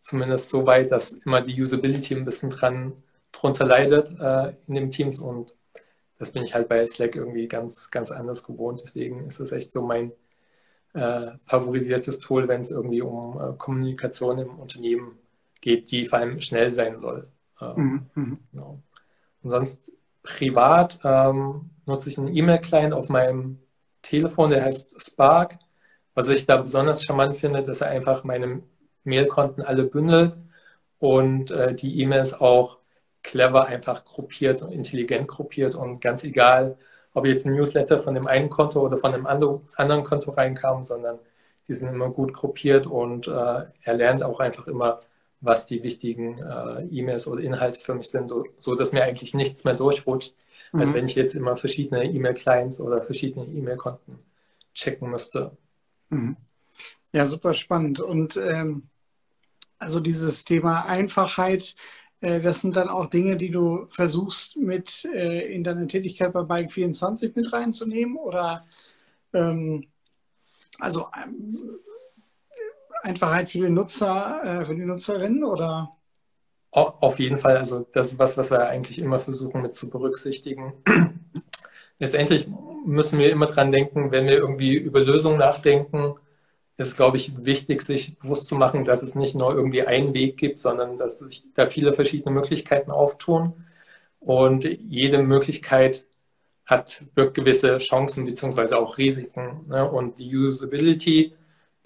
zumindest 0.00 0.50
so 0.50 0.66
weit, 0.66 0.90
dass 0.90 1.12
immer 1.12 1.40
die 1.40 1.60
Usability 1.60 2.14
ein 2.14 2.24
bisschen 2.24 2.50
dran 2.50 2.92
drunter 3.32 3.64
leidet 3.64 4.10
äh, 4.18 4.54
in 4.66 4.74
den 4.74 4.90
Teams 4.90 5.18
und 5.18 5.56
das 6.18 6.32
bin 6.32 6.44
ich 6.44 6.54
halt 6.54 6.68
bei 6.68 6.84
Slack 6.86 7.14
irgendwie 7.14 7.46
ganz, 7.46 7.90
ganz 7.90 8.10
anders 8.10 8.42
gewohnt. 8.42 8.80
Deswegen 8.82 9.24
ist 9.24 9.38
es 9.38 9.52
echt 9.52 9.70
so 9.70 9.82
mein 9.82 10.12
äh, 10.92 11.32
favorisiertes 11.44 12.18
Tool, 12.18 12.48
wenn 12.48 12.62
es 12.62 12.70
irgendwie 12.70 13.02
um 13.02 13.38
äh, 13.40 13.52
Kommunikation 13.56 14.38
im 14.38 14.58
Unternehmen 14.58 15.18
geht, 15.60 15.90
die 15.90 16.06
vor 16.06 16.18
allem 16.18 16.40
schnell 16.40 16.72
sein 16.72 16.98
soll. 16.98 17.28
Ähm, 17.60 18.08
mhm. 18.14 18.22
mhm. 18.22 18.38
Genau. 18.52 18.82
Und 19.42 19.50
sonst 19.50 19.92
privat 20.22 20.98
ähm, 21.04 21.70
nutze 21.86 22.08
ich 22.08 22.18
einen 22.18 22.34
E-Mail-Client 22.34 22.92
auf 22.92 23.08
meinem 23.08 23.60
Telefon, 24.08 24.50
der 24.50 24.64
heißt 24.64 24.90
Spark. 25.00 25.58
Was 26.14 26.28
ich 26.28 26.46
da 26.46 26.56
besonders 26.56 27.04
charmant 27.04 27.36
finde, 27.36 27.62
dass 27.62 27.80
er 27.80 27.88
einfach 27.90 28.24
meine 28.24 28.62
Mailkonten 29.04 29.62
alle 29.62 29.84
bündelt 29.84 30.36
und 30.98 31.50
äh, 31.50 31.74
die 31.74 32.00
E-Mails 32.00 32.40
auch 32.40 32.78
clever 33.22 33.66
einfach 33.66 34.04
gruppiert 34.04 34.62
und 34.62 34.72
intelligent 34.72 35.28
gruppiert 35.28 35.74
und 35.74 36.00
ganz 36.00 36.24
egal, 36.24 36.78
ob 37.14 37.26
jetzt 37.26 37.46
ein 37.46 37.54
Newsletter 37.54 37.98
von 37.98 38.14
dem 38.14 38.26
einen 38.26 38.50
Konto 38.50 38.80
oder 38.80 38.96
von 38.96 39.12
dem 39.12 39.26
anderen 39.26 40.04
Konto 40.04 40.30
reinkam, 40.32 40.82
sondern 40.84 41.18
die 41.68 41.74
sind 41.74 41.90
immer 41.90 42.10
gut 42.10 42.32
gruppiert 42.32 42.86
und 42.86 43.28
äh, 43.28 43.30
er 43.82 43.94
lernt 43.94 44.22
auch 44.22 44.40
einfach 44.40 44.66
immer, 44.66 45.00
was 45.40 45.66
die 45.66 45.82
wichtigen 45.82 46.38
äh, 46.38 46.84
E-Mails 46.90 47.26
oder 47.28 47.42
Inhalte 47.42 47.78
für 47.80 47.94
mich 47.94 48.08
sind, 48.10 48.32
so, 48.58 48.74
dass 48.74 48.92
mir 48.92 49.04
eigentlich 49.04 49.34
nichts 49.34 49.64
mehr 49.64 49.74
durchrutscht, 49.74 50.34
mhm. 50.72 50.80
als 50.80 50.94
wenn 50.94 51.06
ich 51.06 51.14
jetzt 51.14 51.34
immer 51.34 51.56
verschiedene 51.56 52.04
E-Mail-Clients 52.04 52.80
oder 52.80 53.02
verschiedene 53.02 53.46
E-Mail-Konten 53.46 54.18
checken 54.74 55.10
müsste. 55.10 55.56
Mhm. 56.10 56.36
Ja, 57.12 57.26
super 57.26 57.54
spannend. 57.54 58.00
Und 58.00 58.36
ähm, 58.36 58.88
also 59.78 60.00
dieses 60.00 60.44
Thema 60.44 60.84
Einfachheit, 60.84 61.74
äh, 62.20 62.40
das 62.40 62.60
sind 62.60 62.76
dann 62.76 62.88
auch 62.88 63.06
Dinge, 63.06 63.36
die 63.36 63.50
du 63.50 63.86
versuchst 63.90 64.56
mit 64.56 65.04
äh, 65.14 65.52
in 65.52 65.64
deine 65.64 65.86
Tätigkeit 65.86 66.32
bei 66.32 66.42
Bike 66.42 66.72
24 66.72 67.34
mit 67.34 67.52
reinzunehmen 67.52 68.16
oder 68.16 68.66
ähm, 69.32 69.86
also 70.78 71.08
ähm, 71.16 71.78
Einfachheit 73.02 73.50
für 73.50 73.60
den 73.60 73.74
Nutzer, 73.74 74.42
äh, 74.44 74.64
für 74.64 74.74
die 74.74 74.84
Nutzerinnen 74.84 75.44
oder? 75.44 75.97
Auf 76.70 77.18
jeden 77.18 77.38
Fall, 77.38 77.56
also 77.56 77.86
das 77.92 78.12
ist 78.12 78.18
was, 78.18 78.36
was 78.36 78.50
wir 78.50 78.68
eigentlich 78.68 78.98
immer 78.98 79.18
versuchen 79.20 79.62
mit 79.62 79.74
zu 79.74 79.88
berücksichtigen. 79.88 80.74
Letztendlich 81.98 82.46
müssen 82.84 83.18
wir 83.18 83.30
immer 83.30 83.46
dran 83.46 83.72
denken, 83.72 84.12
wenn 84.12 84.26
wir 84.26 84.36
irgendwie 84.36 84.74
über 84.74 85.00
Lösungen 85.00 85.38
nachdenken, 85.38 86.14
ist, 86.76 86.96
glaube 86.96 87.16
ich, 87.16 87.44
wichtig, 87.44 87.82
sich 87.82 88.18
bewusst 88.18 88.46
zu 88.48 88.54
machen, 88.54 88.84
dass 88.84 89.02
es 89.02 89.16
nicht 89.16 89.34
nur 89.34 89.52
irgendwie 89.54 89.82
einen 89.82 90.14
Weg 90.14 90.36
gibt, 90.36 90.60
sondern 90.60 90.96
dass 90.98 91.18
sich 91.18 91.42
da 91.54 91.66
viele 91.66 91.92
verschiedene 91.92 92.32
Möglichkeiten 92.32 92.90
auftun. 92.92 93.64
Und 94.20 94.64
jede 94.64 95.18
Möglichkeit 95.18 96.06
hat 96.66 97.04
gewisse 97.14 97.78
Chancen 97.78 98.26
beziehungsweise 98.26 98.78
auch 98.78 98.98
Risiken. 98.98 99.64
Ne? 99.68 99.90
Und 99.90 100.18
die 100.18 100.36
Usability 100.36 101.34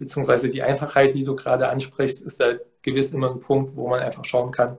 beziehungsweise 0.03 0.51
die 0.51 0.63
Einfachheit, 0.63 1.15
die 1.15 1.25
du 1.25 1.37
gerade 1.37 1.69
ansprichst, 1.69 2.23
ist 2.23 2.41
da 2.41 2.55
gewiss 2.83 3.13
immer 3.13 3.31
ein 3.31 3.41
Punkt, 3.41 3.77
wo 3.77 3.89
man 3.89 4.01
einfach 4.01 4.25
schauen 4.25 4.51
kann, 4.51 4.79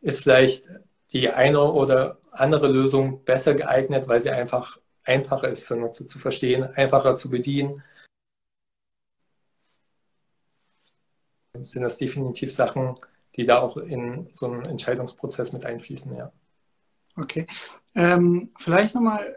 ist 0.00 0.22
vielleicht 0.22 0.68
die 1.12 1.28
eine 1.30 1.60
oder 1.60 2.18
andere 2.30 2.68
Lösung 2.68 3.24
besser 3.24 3.54
geeignet, 3.54 4.08
weil 4.08 4.20
sie 4.20 4.30
einfach 4.30 4.78
einfacher 5.04 5.48
ist 5.48 5.64
für 5.64 5.76
Nutzer 5.76 6.06
zu 6.06 6.18
verstehen, 6.18 6.64
einfacher 6.64 7.16
zu 7.16 7.28
bedienen 7.30 7.82
sind 11.62 11.82
das 11.82 11.98
definitiv 11.98 12.52
Sachen, 12.52 12.96
die 13.36 13.46
da 13.46 13.60
auch 13.60 13.76
in 13.76 14.28
so 14.32 14.46
einen 14.46 14.64
Entscheidungsprozess 14.64 15.52
mit 15.52 15.64
einfließen, 15.64 16.16
ja. 16.16 16.32
Okay. 17.16 17.46
Ähm, 17.94 18.50
vielleicht 18.58 18.94
nochmal, 18.94 19.36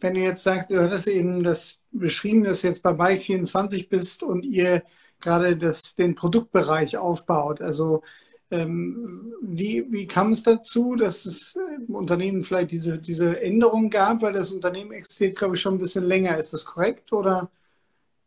wenn 0.00 0.14
du 0.14 0.20
jetzt 0.20 0.42
sagst, 0.42 0.70
du 0.70 0.82
hattest 0.82 1.08
eben 1.08 1.42
das 1.42 1.80
beschrieben, 1.90 2.44
dass 2.44 2.60
du 2.60 2.68
jetzt 2.68 2.82
bei 2.82 2.90
Bike24 2.90 3.88
bist 3.88 4.22
und 4.22 4.44
ihr 4.44 4.82
gerade 5.20 5.56
das, 5.56 5.94
den 5.94 6.14
Produktbereich 6.14 6.96
aufbaut. 6.96 7.60
Also 7.60 8.02
ähm, 8.50 9.34
wie, 9.42 9.90
wie 9.90 10.06
kam 10.06 10.32
es 10.32 10.42
dazu, 10.42 10.94
dass 10.94 11.26
es 11.26 11.58
im 11.86 11.94
Unternehmen 11.94 12.44
vielleicht 12.44 12.70
diese, 12.70 12.98
diese 12.98 13.40
Änderung 13.40 13.90
gab, 13.90 14.22
weil 14.22 14.32
das 14.32 14.52
Unternehmen 14.52 14.92
existiert, 14.92 15.38
glaube 15.38 15.56
ich, 15.56 15.62
schon 15.62 15.74
ein 15.74 15.80
bisschen 15.80 16.04
länger. 16.04 16.38
Ist 16.38 16.52
das 16.52 16.64
korrekt? 16.64 17.12
Oder? 17.12 17.50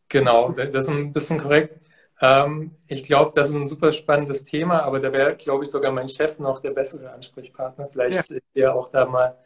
Genau, 0.10 0.52
das 0.52 0.88
ist 0.88 0.90
ein 0.90 1.14
bisschen 1.14 1.40
korrekt. 1.40 1.80
Ähm, 2.22 2.72
ich 2.88 3.04
glaube, 3.04 3.32
das 3.34 3.50
ist 3.50 3.56
ein 3.56 3.68
super 3.68 3.92
spannendes 3.92 4.44
Thema, 4.44 4.82
aber 4.82 5.00
da 5.00 5.14
wäre, 5.14 5.36
glaube 5.36 5.64
ich, 5.64 5.70
sogar 5.70 5.92
mein 5.92 6.10
Chef 6.10 6.40
noch 6.40 6.60
der 6.60 6.72
bessere 6.72 7.12
Ansprechpartner. 7.12 7.88
Vielleicht 7.88 8.30
ja. 8.30 8.38
der 8.56 8.76
auch 8.76 8.90
da 8.90 9.06
mal 9.06 9.38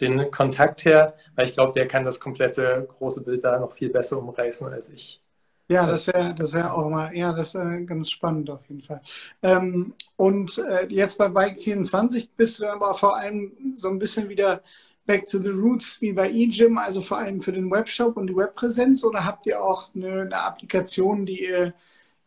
den 0.00 0.30
Kontakt 0.30 0.84
her, 0.84 1.14
weil 1.36 1.46
ich 1.46 1.54
glaube, 1.54 1.72
der 1.72 1.86
kann 1.86 2.04
das 2.04 2.20
komplette 2.20 2.86
große 2.96 3.22
Bild 3.22 3.44
da 3.44 3.58
noch 3.58 3.72
viel 3.72 3.90
besser 3.90 4.18
umreißen 4.18 4.72
als 4.72 4.90
ich. 4.90 5.20
Ja, 5.68 5.86
das 5.86 6.06
wäre 6.08 6.34
das 6.34 6.52
wär 6.52 6.74
auch 6.74 6.90
mal, 6.90 7.16
ja, 7.16 7.32
das 7.32 7.54
ist 7.54 7.86
ganz 7.86 8.10
spannend 8.10 8.50
auf 8.50 8.68
jeden 8.68 8.82
Fall. 8.82 9.00
Ähm, 9.42 9.94
und 10.16 10.58
äh, 10.58 10.86
jetzt 10.88 11.16
bei 11.16 11.28
Bike 11.28 11.58
24 11.60 12.32
bist 12.32 12.60
du 12.60 12.66
aber 12.66 12.94
vor 12.94 13.16
allem 13.16 13.52
so 13.74 13.88
ein 13.88 13.98
bisschen 13.98 14.28
wieder 14.28 14.62
back 15.06 15.26
to 15.26 15.38
the 15.38 15.48
roots 15.48 16.00
wie 16.02 16.12
bei 16.12 16.30
eGym, 16.30 16.76
also 16.76 17.00
vor 17.00 17.18
allem 17.18 17.40
für 17.40 17.52
den 17.52 17.70
Webshop 17.70 18.16
und 18.16 18.26
die 18.26 18.36
Webpräsenz 18.36 19.04
oder 19.04 19.24
habt 19.24 19.46
ihr 19.46 19.62
auch 19.62 19.94
eine, 19.94 20.22
eine 20.22 20.36
Applikation, 20.36 21.24
die 21.24 21.44
ihr 21.44 21.74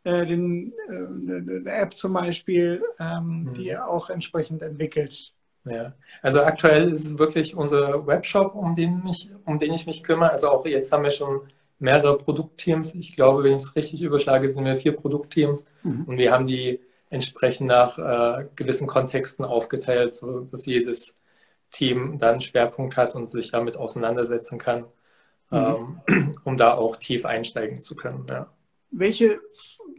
äh, 0.04 0.26
den, 0.26 0.74
äh, 0.90 0.94
eine 0.94 1.72
App 1.72 1.96
zum 1.96 2.14
Beispiel, 2.14 2.84
ähm, 3.00 3.44
mhm. 3.44 3.54
die 3.54 3.68
ihr 3.68 3.88
auch 3.88 4.10
entsprechend 4.10 4.64
entwickelt? 4.64 5.34
Ja, 5.70 5.94
also 6.22 6.42
aktuell 6.42 6.92
ist 6.92 7.06
es 7.06 7.18
wirklich 7.18 7.56
unser 7.56 8.06
Webshop, 8.08 8.56
um 8.56 8.76
den, 8.76 9.04
mich, 9.04 9.30
um 9.46 9.60
den 9.60 9.74
ich 9.74 9.86
mich 9.86 10.04
kümmere. 10.04 10.32
Also 10.32 10.50
auch 10.50 10.66
jetzt 10.66 10.92
haben 10.92 11.04
wir 11.04 11.12
schon 11.12 11.42
mehrere 11.80 12.18
Produktteams. 12.18 12.96
Ich 12.96 13.16
glaube, 13.16 13.44
wenn 13.44 13.52
ich 13.52 13.58
es 13.58 13.76
richtig 13.76 14.02
überschlage, 14.02 14.50
sind 14.50 14.66
wir 14.66 14.78
vier 14.78 14.96
Produktteams 14.96 15.66
mhm. 15.84 16.06
und 16.06 16.18
wir 16.18 16.32
haben 16.32 16.48
die 16.48 16.80
entsprechend 17.10 17.68
nach 17.68 17.98
äh, 17.98 18.46
gewissen 18.56 18.88
Kontexten 18.88 19.46
aufgeteilt, 19.46 20.16
sodass 20.16 20.66
jedes 20.66 21.16
Team 21.72 22.18
dann 22.18 22.34
einen 22.34 22.42
Schwerpunkt 22.42 22.98
hat 22.98 23.16
und 23.16 23.30
sich 23.30 23.52
damit 23.52 23.78
auseinandersetzen 23.78 24.58
kann, 24.58 24.86
mhm. 25.50 26.02
ähm, 26.08 26.38
um 26.44 26.58
da 26.58 26.74
auch 26.74 26.98
tief 26.98 27.26
einsteigen 27.26 27.82
zu 27.82 27.96
können. 27.96 28.26
Ja. 28.30 28.48
Welche, 28.92 29.40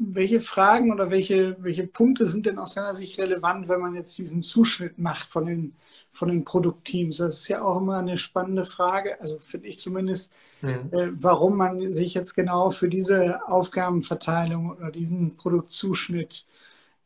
welche 0.00 0.40
Fragen 0.40 0.92
oder 0.92 1.10
welche, 1.10 1.56
welche 1.60 1.86
Punkte 1.86 2.26
sind 2.26 2.46
denn 2.46 2.58
aus 2.58 2.74
deiner 2.74 2.94
Sicht 2.94 3.18
relevant, 3.18 3.68
wenn 3.68 3.80
man 3.80 3.94
jetzt 3.94 4.16
diesen 4.18 4.42
Zuschnitt 4.42 4.98
macht 4.98 5.28
von 5.28 5.46
den 5.46 5.74
von 6.18 6.28
den 6.28 6.44
Produktteams. 6.44 7.18
Das 7.18 7.38
ist 7.38 7.48
ja 7.48 7.62
auch 7.62 7.80
immer 7.80 7.98
eine 7.98 8.18
spannende 8.18 8.64
Frage, 8.64 9.20
also 9.20 9.38
finde 9.38 9.68
ich 9.68 9.78
zumindest, 9.78 10.32
mhm. 10.60 10.90
äh, 10.90 11.08
warum 11.12 11.56
man 11.56 11.92
sich 11.92 12.14
jetzt 12.14 12.34
genau 12.34 12.70
für 12.70 12.88
diese 12.88 13.46
Aufgabenverteilung 13.46 14.72
oder 14.72 14.90
diesen 14.90 15.36
Produktzuschnitt 15.36 16.46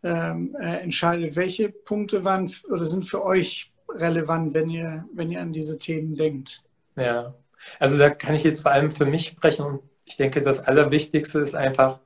ähm, 0.02 0.56
äh, 0.58 0.78
entscheidet. 0.78 1.36
Welche 1.36 1.68
Punkte 1.68 2.24
waren 2.24 2.50
oder 2.70 2.86
sind 2.86 3.08
für 3.08 3.24
euch 3.24 3.72
relevant, 3.88 4.54
wenn 4.54 4.70
ihr, 4.70 5.04
wenn 5.12 5.30
ihr 5.30 5.40
an 5.40 5.52
diese 5.52 5.78
Themen 5.78 6.16
denkt? 6.16 6.62
Ja, 6.96 7.34
also 7.78 7.98
da 7.98 8.10
kann 8.10 8.34
ich 8.34 8.44
jetzt 8.44 8.62
vor 8.62 8.72
allem 8.72 8.90
für 8.90 9.06
mich 9.06 9.28
sprechen 9.28 9.66
und 9.66 9.82
ich 10.04 10.16
denke, 10.16 10.42
das 10.42 10.60
Allerwichtigste 10.60 11.40
ist 11.40 11.54
einfach, 11.54 12.00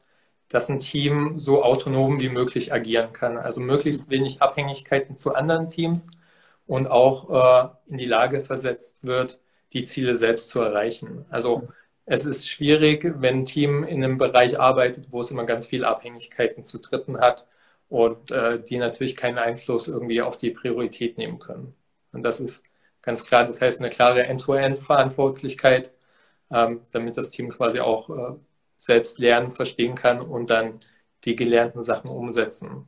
dass 0.48 0.68
ein 0.68 0.78
Team 0.80 1.38
so 1.38 1.62
autonom 1.62 2.20
wie 2.20 2.28
möglich 2.28 2.72
agieren 2.72 3.12
kann. 3.12 3.36
Also 3.38 3.60
möglichst 3.60 4.10
wenig 4.10 4.42
Abhängigkeiten 4.42 5.14
zu 5.14 5.34
anderen 5.34 5.68
Teams 5.68 6.08
und 6.66 6.86
auch 6.88 7.74
äh, 7.86 7.90
in 7.90 7.98
die 7.98 8.06
Lage 8.06 8.40
versetzt 8.40 8.98
wird, 9.02 9.40
die 9.72 9.84
Ziele 9.84 10.16
selbst 10.16 10.48
zu 10.50 10.60
erreichen. 10.60 11.26
Also 11.30 11.68
es 12.06 12.24
ist 12.24 12.48
schwierig, 12.48 13.04
wenn 13.20 13.40
ein 13.40 13.44
Team 13.44 13.84
in 13.84 14.02
einem 14.04 14.18
Bereich 14.18 14.58
arbeitet, 14.60 15.12
wo 15.12 15.20
es 15.20 15.30
immer 15.30 15.44
ganz 15.44 15.66
viele 15.66 15.88
Abhängigkeiten 15.88 16.62
zu 16.64 16.78
Dritten 16.78 17.18
hat 17.18 17.46
und 17.88 18.30
äh, 18.30 18.62
die 18.62 18.78
natürlich 18.78 19.16
keinen 19.16 19.38
Einfluss 19.38 19.88
irgendwie 19.88 20.22
auf 20.22 20.38
die 20.38 20.50
Priorität 20.50 21.18
nehmen 21.18 21.38
können. 21.38 21.74
Und 22.12 22.22
das 22.22 22.40
ist 22.40 22.64
ganz 23.02 23.24
klar, 23.24 23.44
das 23.44 23.60
heißt 23.60 23.80
eine 23.80 23.90
klare 23.90 24.24
End-to-End-Verantwortlichkeit, 24.24 25.92
ähm, 26.50 26.82
damit 26.92 27.16
das 27.16 27.30
Team 27.30 27.50
quasi 27.50 27.80
auch 27.80 28.10
äh, 28.10 28.36
selbst 28.86 29.18
lernen, 29.18 29.50
verstehen 29.50 29.94
kann 29.94 30.20
und 30.20 30.50
dann 30.50 30.78
die 31.24 31.36
gelernten 31.36 31.82
Sachen 31.82 32.10
umsetzen. 32.10 32.86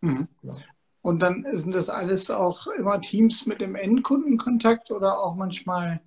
Mhm. 0.00 0.28
Ja. 0.42 0.56
Und 1.00 1.20
dann 1.20 1.46
sind 1.52 1.74
das 1.74 1.88
alles 1.88 2.30
auch 2.30 2.66
immer 2.66 3.00
Teams 3.00 3.46
mit 3.46 3.60
dem 3.60 3.76
Endkundenkontakt 3.76 4.90
oder 4.90 5.20
auch 5.20 5.34
manchmal. 5.34 6.00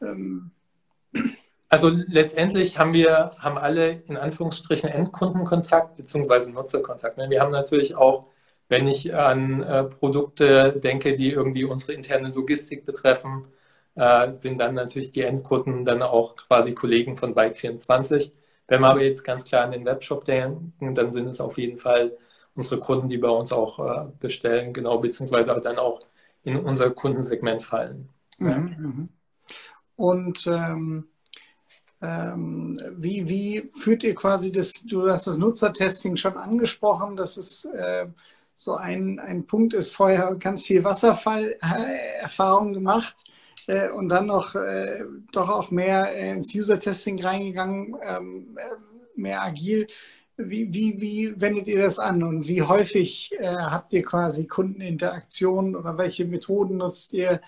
Ähm 0.00 0.50
also 1.68 1.88
letztendlich 1.88 2.78
haben 2.78 2.92
wir, 2.92 3.30
haben 3.38 3.56
alle 3.56 4.02
in 4.08 4.16
Anführungsstrichen 4.16 4.88
Endkundenkontakt 4.88 5.96
bzw. 5.96 6.50
Nutzerkontakt. 6.50 7.18
Ne? 7.18 7.30
Wir 7.30 7.40
haben 7.40 7.52
natürlich 7.52 7.94
auch, 7.94 8.26
wenn 8.68 8.88
ich 8.88 9.14
an 9.14 9.62
äh, 9.62 9.84
Produkte 9.84 10.80
denke, 10.82 11.14
die 11.14 11.30
irgendwie 11.30 11.64
unsere 11.64 11.92
interne 11.92 12.30
Logistik 12.30 12.84
betreffen, 12.86 13.44
äh, 14.00 14.32
sind 14.32 14.58
dann 14.58 14.74
natürlich 14.74 15.12
die 15.12 15.20
Endkunden 15.20 15.84
dann 15.84 16.00
auch 16.00 16.34
quasi 16.36 16.72
Kollegen 16.72 17.18
von 17.18 17.34
Bike24. 17.34 18.32
Wenn 18.66 18.80
wir 18.80 18.88
aber 18.88 19.02
jetzt 19.02 19.24
ganz 19.24 19.44
klar 19.44 19.64
an 19.64 19.72
den 19.72 19.84
Webshop 19.84 20.24
denken, 20.24 20.94
dann 20.94 21.12
sind 21.12 21.28
es 21.28 21.40
auf 21.40 21.58
jeden 21.58 21.76
Fall 21.76 22.16
unsere 22.54 22.80
Kunden, 22.80 23.10
die 23.10 23.18
bei 23.18 23.28
uns 23.28 23.52
auch 23.52 23.78
äh, 23.78 24.06
bestellen, 24.18 24.72
genau, 24.72 24.98
beziehungsweise 24.98 25.60
dann 25.62 25.78
auch 25.78 26.00
in 26.44 26.56
unser 26.56 26.90
Kundensegment 26.90 27.62
fallen. 27.62 28.08
Mhm, 28.38 28.76
mhm. 28.78 29.08
Und 29.96 30.46
ähm, 30.46 31.08
ähm, 32.00 32.80
wie, 32.96 33.28
wie 33.28 33.70
führt 33.76 34.02
ihr 34.02 34.14
quasi 34.14 34.50
das, 34.50 34.82
du 34.84 35.10
hast 35.10 35.26
das 35.26 35.36
Nutzertesting 35.36 36.16
schon 36.16 36.38
angesprochen, 36.38 37.16
dass 37.16 37.36
es 37.36 37.66
äh, 37.66 38.06
so 38.54 38.76
ein, 38.76 39.18
ein 39.18 39.46
Punkt 39.46 39.74
ist, 39.74 39.94
vorher 39.94 40.34
ganz 40.36 40.62
viel 40.62 40.84
Wasserfall-Erfahrung 40.84 42.72
gemacht 42.72 43.30
äh, 43.68 43.88
und 43.88 44.08
dann 44.08 44.26
noch 44.26 44.54
äh, 44.54 45.04
doch 45.32 45.48
auch 45.48 45.70
mehr 45.70 46.14
ins 46.14 46.54
User-Testing 46.54 47.22
reingegangen, 47.22 47.96
ähm, 48.02 48.58
äh, 48.58 49.20
mehr 49.20 49.42
agil. 49.42 49.86
Wie, 50.36 50.72
wie, 50.72 51.00
wie 51.00 51.40
wendet 51.40 51.68
ihr 51.68 51.82
das 51.82 51.98
an 51.98 52.22
und 52.22 52.48
wie 52.48 52.62
häufig 52.62 53.32
äh, 53.38 53.46
habt 53.46 53.92
ihr 53.92 54.02
quasi 54.02 54.46
Kundeninteraktionen 54.46 55.76
oder 55.76 55.98
welche 55.98 56.24
Methoden 56.24 56.78
nutzt 56.78 57.12
ihr, 57.12 57.42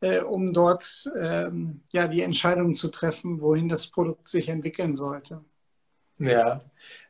äh, 0.00 0.20
um 0.20 0.52
dort 0.52 1.10
ähm, 1.18 1.80
ja, 1.90 2.06
die 2.06 2.20
Entscheidung 2.20 2.74
zu 2.74 2.88
treffen, 2.88 3.40
wohin 3.40 3.68
das 3.68 3.86
Produkt 3.86 4.28
sich 4.28 4.48
entwickeln 4.50 4.94
sollte? 4.94 5.42
Ja, 6.18 6.58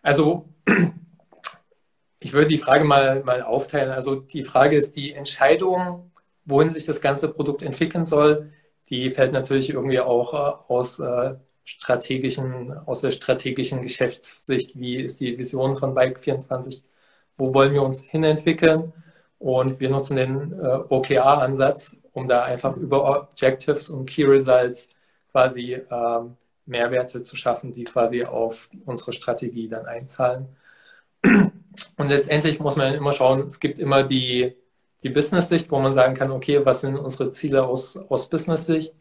also 0.02 0.48
ich 2.20 2.32
würde 2.32 2.48
die 2.48 2.58
Frage 2.58 2.84
mal, 2.84 3.24
mal 3.24 3.42
aufteilen. 3.42 3.90
Also 3.90 4.16
die 4.16 4.44
Frage 4.44 4.76
ist 4.76 4.94
die 4.96 5.12
Entscheidung, 5.12 6.12
wohin 6.44 6.70
sich 6.70 6.84
das 6.86 7.00
ganze 7.00 7.28
Produkt 7.32 7.62
entwickeln 7.62 8.04
soll, 8.04 8.52
die 8.90 9.10
fällt 9.10 9.32
natürlich 9.32 9.70
irgendwie 9.70 10.00
auch 10.00 10.34
äh, 10.34 10.72
aus 10.72 10.98
äh, 11.00 11.34
strategischen, 11.64 12.72
aus 12.86 13.00
der 13.00 13.10
strategischen 13.10 13.82
Geschäftssicht, 13.82 14.78
wie 14.78 14.96
ist 14.96 15.20
die 15.20 15.38
Vision 15.38 15.76
von 15.78 15.94
Bike24, 15.94 16.82
wo 17.38 17.54
wollen 17.54 17.72
wir 17.72 17.82
uns 17.82 18.02
hinentwickeln 18.02 18.92
und 19.38 19.80
wir 19.80 19.90
nutzen 19.90 20.16
den 20.16 20.52
äh, 20.52 20.78
OKR-Ansatz, 20.88 21.96
um 22.12 22.28
da 22.28 22.44
einfach 22.44 22.76
über 22.76 23.28
Objectives 23.30 23.88
und 23.90 24.06
Key 24.06 24.24
Results 24.24 24.90
quasi 25.32 25.80
ähm, 25.90 26.36
Mehrwerte 26.66 27.22
zu 27.22 27.36
schaffen, 27.36 27.72
die 27.72 27.84
quasi 27.84 28.24
auf 28.24 28.70
unsere 28.86 29.12
Strategie 29.12 29.68
dann 29.68 29.86
einzahlen. 29.86 30.48
Und 31.96 32.08
letztendlich 32.08 32.60
muss 32.60 32.76
man 32.76 32.94
immer 32.94 33.12
schauen, 33.12 33.40
es 33.46 33.60
gibt 33.60 33.78
immer 33.78 34.02
die, 34.04 34.54
die 35.04 35.10
Business-Sicht, 35.10 35.70
wo 35.70 35.78
man 35.78 35.92
sagen 35.92 36.14
kann, 36.14 36.32
okay, 36.32 36.64
was 36.64 36.80
sind 36.80 36.96
unsere 36.96 37.30
Ziele 37.30 37.64
aus, 37.64 37.96
aus 37.96 38.28
Business-Sicht? 38.30 38.94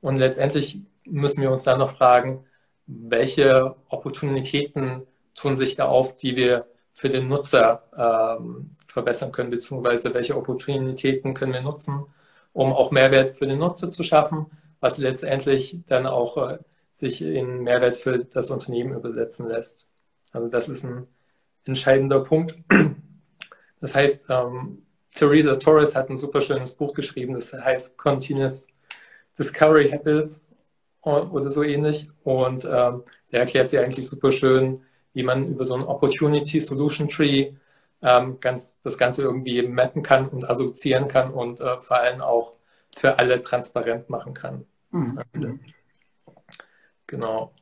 Und 0.00 0.16
letztendlich 0.16 0.80
müssen 1.04 1.40
wir 1.40 1.50
uns 1.50 1.62
dann 1.62 1.78
noch 1.78 1.96
fragen, 1.96 2.44
welche 2.86 3.76
Opportunitäten 3.88 5.06
tun 5.34 5.56
sich 5.56 5.76
da 5.76 5.86
auf, 5.86 6.16
die 6.16 6.36
wir 6.36 6.66
für 6.92 7.08
den 7.08 7.28
Nutzer 7.28 7.84
ähm, 7.96 8.76
verbessern 8.84 9.32
können, 9.32 9.50
beziehungsweise 9.50 10.12
welche 10.12 10.36
Opportunitäten 10.36 11.34
können 11.34 11.52
wir 11.52 11.62
nutzen, 11.62 12.04
um 12.52 12.72
auch 12.72 12.90
Mehrwert 12.90 13.30
für 13.30 13.46
den 13.46 13.58
Nutzer 13.58 13.90
zu 13.90 14.02
schaffen, 14.02 14.46
was 14.80 14.98
letztendlich 14.98 15.78
dann 15.86 16.06
auch 16.06 16.36
äh, 16.36 16.58
sich 16.92 17.22
in 17.22 17.62
Mehrwert 17.62 17.96
für 17.96 18.24
das 18.24 18.50
Unternehmen 18.50 18.94
übersetzen 18.94 19.48
lässt. 19.48 19.86
Also 20.32 20.48
das 20.48 20.68
ist 20.68 20.84
ein 20.84 21.06
entscheidender 21.64 22.20
Punkt. 22.20 22.56
Das 23.80 23.94
heißt, 23.94 24.24
ähm, 24.30 24.83
Theresa 25.14 25.56
Torres 25.56 25.94
hat 25.94 26.10
ein 26.10 26.16
super 26.16 26.40
schönes 26.40 26.72
Buch 26.72 26.92
geschrieben, 26.92 27.34
das 27.34 27.52
heißt 27.52 27.96
Continuous 27.96 28.66
Discovery 29.38 29.90
Habits 29.90 30.44
oder 31.02 31.50
so 31.50 31.62
ähnlich. 31.62 32.08
Und 32.24 32.64
ähm, 32.64 33.04
der 33.30 33.40
erklärt 33.40 33.70
sie 33.70 33.78
eigentlich 33.78 34.08
super 34.08 34.32
schön, 34.32 34.82
wie 35.12 35.22
man 35.22 35.46
über 35.46 35.64
so 35.64 35.74
ein 35.74 35.84
Opportunity 35.84 36.60
Solution 36.60 37.08
Tree 37.08 37.52
ähm, 38.02 38.38
ganz, 38.40 38.78
das 38.82 38.98
Ganze 38.98 39.22
irgendwie 39.22 39.62
mappen 39.62 40.02
kann 40.02 40.28
und 40.28 40.48
assoziieren 40.48 41.08
kann 41.08 41.32
und 41.32 41.60
äh, 41.60 41.80
vor 41.80 41.98
allem 41.98 42.20
auch 42.20 42.54
für 42.96 43.18
alle 43.18 43.40
transparent 43.40 44.10
machen 44.10 44.34
kann. 44.34 44.66
Mhm. 44.90 45.18
Genau. 47.06 47.52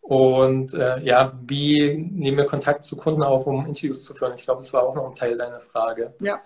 Und 0.00 0.74
äh, 0.74 1.00
ja, 1.00 1.38
wie 1.42 1.96
nehmen 1.96 2.36
wir 2.36 2.46
Kontakt 2.46 2.84
zu 2.84 2.96
Kunden 2.96 3.22
auf, 3.22 3.46
um 3.46 3.66
Interviews 3.66 4.04
zu 4.04 4.14
führen? 4.14 4.34
Ich 4.34 4.42
glaube, 4.44 4.60
das 4.60 4.72
war 4.72 4.82
auch 4.82 4.94
noch 4.94 5.08
ein 5.08 5.14
Teil 5.14 5.36
deiner 5.36 5.60
Frage. 5.60 6.14
Ja. 6.20 6.40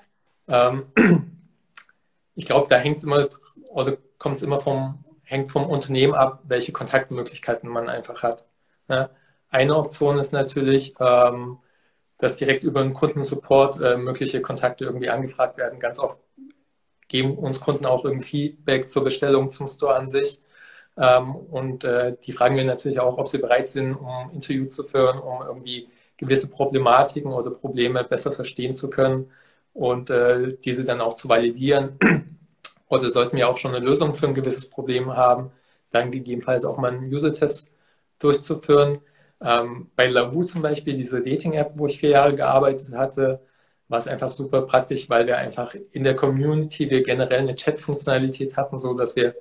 Ähm, 0.49 0.87
ich 2.35 2.47
glaube, 2.47 2.69
da 2.69 2.77
hängt 2.77 2.99
es 2.99 3.05
immer 3.05 3.29
oder 3.71 3.97
kommt 4.19 4.37
es 4.37 4.43
immer 4.43 4.61
vom, 4.61 5.05
hängt 5.25 5.51
vom 5.51 5.67
Unternehmen 5.69 6.15
ab, 6.15 6.43
welche 6.45 6.73
Kontaktmöglichkeiten 6.73 7.69
man 7.69 7.89
einfach 7.89 8.23
hat. 8.23 8.49
Ne? 8.89 9.11
Eine 9.51 9.77
Option 9.77 10.19
ist 10.19 10.33
natürlich, 10.33 10.95
ähm, 11.01 11.59
dass 12.19 12.37
direkt 12.37 12.65
über 12.65 12.81
einen 12.81 12.95
Kundensupport 12.95 13.81
äh, 13.81 13.97
mögliche 13.97 14.41
Kontakte 14.41 14.85
irgendwie 14.85 15.11
angefragt 15.11 15.59
werden. 15.59 15.81
Ganz 15.81 15.99
oft 15.99 16.19
geben 17.09 17.37
uns 17.37 17.61
Kunden 17.61 17.87
auch 17.87 18.05
irgendwie 18.05 18.27
Feedback 18.27 18.89
zur 18.89 19.05
Bestellung 19.05 19.51
zum 19.51 19.67
Store 19.67 19.95
an 19.95 20.09
sich. 20.09 20.41
Ähm, 20.97 21.37
und 21.37 21.85
äh, 21.85 22.17
die 22.25 22.33
fragen 22.33 22.57
wir 22.57 22.65
natürlich 22.65 23.01
auch, 23.01 23.19
ob 23.19 23.29
sie 23.29 23.39
bereit 23.39 23.69
sind, 23.69 23.95
um 23.95 24.31
Interview 24.33 24.67
zu 24.67 24.85
führen, 24.85 25.19
um 25.19 25.43
irgendwie 25.43 25.89
gewisse 26.17 26.49
Problematiken 26.49 27.33
oder 27.33 27.51
Probleme 27.51 28.03
besser 28.05 28.33
verstehen 28.33 28.75
zu 28.75 28.89
können 28.89 29.31
und 29.77 30.11
äh, 30.11 30.57
diese 30.65 30.85
dann 30.85 31.01
auch 31.01 31.15
zu 31.15 31.29
validieren. 31.29 31.99
oder 32.89 33.11
sollten 33.11 33.37
wir 33.37 33.49
auch 33.49 33.59
schon 33.59 33.75
eine 33.75 33.85
Lösung 33.85 34.15
für 34.15 34.27
ein 34.29 34.35
gewisses 34.35 34.69
Problem 34.69 35.15
haben, 35.17 35.51
dann 35.91 36.11
gegebenenfalls 36.11 36.65
auch 36.65 36.79
mal 36.79 36.93
einen 36.93 37.13
User-Test 37.13 37.71
durchzuführen. 38.19 38.99
Ähm, 39.41 39.91
bei 39.97 40.09
Lavu 40.09 40.45
zum 40.45 40.63
Beispiel, 40.63 40.97
diese 40.97 41.23
Dating-App, 41.23 41.73
wo 41.77 41.87
ich 41.87 42.01
vier 42.01 42.11
Jahre 42.11 42.35
gearbeitet 42.35 42.93
hatte, 42.95 43.41
war 43.89 43.99
es 43.99 44.09
einfach 44.09 44.33
super 44.33 44.63
praktisch, 44.63 45.09
weil 45.11 45.27
wir 45.27 45.39
einfach 45.39 45.75
in 45.93 46.05
der 46.05 46.17
Community 46.17 46.91
wir 46.91 47.03
generell 47.03 47.41
eine 47.41 47.55
Chat-Funktionalität 47.55 48.57
hatten, 48.57 48.79
so 48.81 48.95
dass 48.95 49.15
wir 49.17 49.35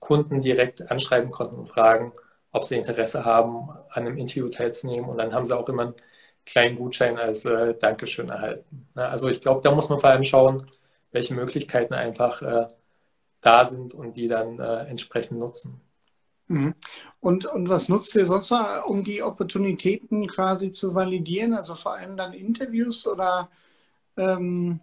Kunden 0.00 0.42
direkt 0.42 0.90
anschreiben 0.90 1.30
konnten 1.30 1.56
und 1.56 1.68
fragen, 1.68 2.12
ob 2.52 2.64
sie 2.64 2.76
Interesse 2.76 3.24
haben, 3.24 3.70
an 3.90 4.06
einem 4.06 4.18
Interview 4.18 4.48
teilzunehmen. 4.48 5.08
Und 5.08 5.18
dann 5.18 5.32
haben 5.34 5.46
sie 5.46 5.56
auch 5.56 5.68
immer 5.68 5.82
einen 5.84 5.94
kleinen 6.44 6.76
Gutschein 6.76 7.18
als 7.18 7.44
äh, 7.44 7.74
Dankeschön 7.78 8.28
erhalten. 8.28 8.88
Ja, 8.96 9.08
also 9.08 9.28
ich 9.28 9.40
glaube, 9.40 9.60
da 9.62 9.74
muss 9.74 9.88
man 9.88 9.98
vor 9.98 10.10
allem 10.10 10.24
schauen, 10.24 10.66
welche 11.12 11.34
Möglichkeiten 11.34 11.94
einfach 11.94 12.42
äh, 12.42 12.68
da 13.40 13.64
sind 13.64 13.94
und 13.94 14.16
die 14.16 14.28
dann 14.28 14.58
äh, 14.58 14.84
entsprechend 14.86 15.38
nutzen. 15.38 15.80
Mhm. 16.48 16.74
Und, 17.20 17.46
und 17.46 17.68
was 17.68 17.88
nutzt 17.88 18.14
ihr 18.14 18.26
sonst 18.26 18.50
noch, 18.50 18.86
um 18.86 19.04
die 19.04 19.22
Opportunitäten 19.22 20.28
quasi 20.28 20.72
zu 20.72 20.94
validieren? 20.94 21.54
Also 21.54 21.74
vor 21.74 21.94
allem 21.94 22.16
dann 22.16 22.32
Interviews 22.32 23.06
oder 23.06 23.48
ähm, 24.16 24.80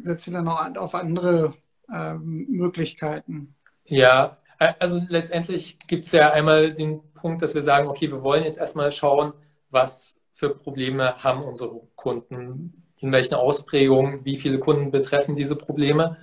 setzt 0.00 0.26
ihr 0.26 0.32
dann 0.32 0.44
noch 0.44 0.76
auf 0.76 0.94
andere 0.94 1.54
ähm, 1.92 2.46
Möglichkeiten? 2.48 3.54
Ja, 3.86 4.38
also 4.78 5.00
letztendlich 5.08 5.78
gibt 5.86 6.04
es 6.04 6.12
ja 6.12 6.30
einmal 6.32 6.72
den 6.72 7.02
Punkt, 7.14 7.42
dass 7.42 7.54
wir 7.54 7.62
sagen, 7.62 7.88
okay, 7.88 8.10
wir 8.10 8.22
wollen 8.22 8.44
jetzt 8.44 8.58
erstmal 8.58 8.92
schauen, 8.92 9.32
was 9.70 10.16
für 10.32 10.50
Probleme 10.50 11.22
haben 11.22 11.42
unsere 11.42 11.80
Kunden, 11.96 12.84
in 13.00 13.12
welchen 13.12 13.34
Ausprägungen, 13.34 14.24
wie 14.24 14.36
viele 14.36 14.58
Kunden 14.58 14.90
betreffen 14.90 15.36
diese 15.36 15.56
Probleme. 15.56 16.16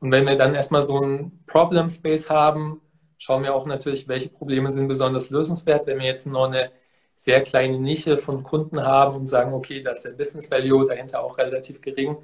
Und 0.00 0.10
wenn 0.12 0.26
wir 0.26 0.36
dann 0.36 0.54
erstmal 0.54 0.84
so 0.84 0.98
ein 0.98 1.44
Problem 1.46 1.90
Space 1.90 2.28
haben, 2.28 2.80
schauen 3.18 3.44
wir 3.44 3.54
auch 3.54 3.66
natürlich, 3.66 4.08
welche 4.08 4.28
Probleme 4.28 4.72
sind 4.72 4.88
besonders 4.88 5.30
lösenswert. 5.30 5.86
Wenn 5.86 5.98
wir 5.98 6.06
jetzt 6.06 6.26
noch 6.26 6.46
eine 6.46 6.72
sehr 7.16 7.42
kleine 7.42 7.78
Nische 7.78 8.16
von 8.16 8.42
Kunden 8.42 8.82
haben 8.82 9.14
und 9.16 9.26
sagen, 9.26 9.52
okay, 9.54 9.80
da 9.80 9.92
ist 9.92 10.02
der 10.02 10.16
Business 10.16 10.50
Value 10.50 10.86
dahinter 10.88 11.22
auch 11.22 11.38
relativ 11.38 11.80
gering, 11.80 12.16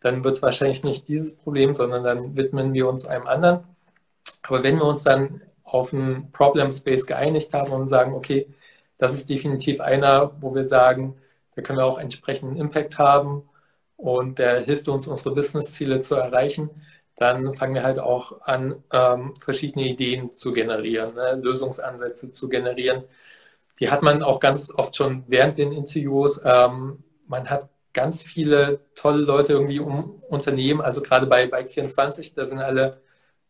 dann 0.00 0.22
wird 0.22 0.36
es 0.36 0.42
wahrscheinlich 0.42 0.84
nicht 0.84 1.08
dieses 1.08 1.36
Problem, 1.36 1.74
sondern 1.74 2.04
dann 2.04 2.36
widmen 2.36 2.72
wir 2.72 2.88
uns 2.88 3.04
einem 3.06 3.26
anderen. 3.26 3.64
Aber 4.46 4.62
wenn 4.62 4.76
wir 4.78 4.84
uns 4.84 5.02
dann 5.02 5.42
auf 5.64 5.92
einen 5.92 6.30
Problem 6.32 6.70
Space 6.70 7.06
geeinigt 7.06 7.52
haben 7.52 7.72
und 7.72 7.88
sagen, 7.88 8.14
okay, 8.14 8.48
das 8.98 9.14
ist 9.14 9.28
definitiv 9.28 9.80
einer, 9.80 10.32
wo 10.40 10.54
wir 10.54 10.64
sagen, 10.64 11.16
da 11.56 11.62
können 11.62 11.78
wir 11.78 11.86
auch 11.86 11.98
entsprechenden 11.98 12.56
Impact 12.56 12.98
haben 12.98 13.48
und 13.96 14.38
der 14.38 14.60
hilft 14.60 14.88
uns, 14.88 15.06
unsere 15.06 15.34
Business-Ziele 15.34 16.00
zu 16.00 16.14
erreichen, 16.14 16.70
dann 17.16 17.54
fangen 17.54 17.74
wir 17.74 17.84
halt 17.84 17.98
auch 17.98 18.42
an, 18.42 18.82
ähm, 18.92 19.34
verschiedene 19.40 19.86
Ideen 19.88 20.32
zu 20.32 20.52
generieren, 20.52 21.14
ne? 21.14 21.36
Lösungsansätze 21.42 22.32
zu 22.32 22.48
generieren. 22.48 23.04
Die 23.80 23.90
hat 23.90 24.02
man 24.02 24.22
auch 24.22 24.40
ganz 24.40 24.72
oft 24.74 24.96
schon 24.96 25.24
während 25.28 25.58
den 25.58 25.72
Interviews. 25.72 26.40
Ähm, 26.44 27.04
man 27.28 27.50
hat 27.50 27.68
ganz 27.92 28.22
viele 28.22 28.80
tolle 28.96 29.22
Leute 29.22 29.52
irgendwie 29.52 29.80
um 29.80 30.22
Unternehmen, 30.28 30.80
also 30.80 31.00
gerade 31.02 31.26
bei 31.26 31.44
Bike24, 31.44 32.32
da 32.34 32.44
sind 32.44 32.58
alle 32.60 33.00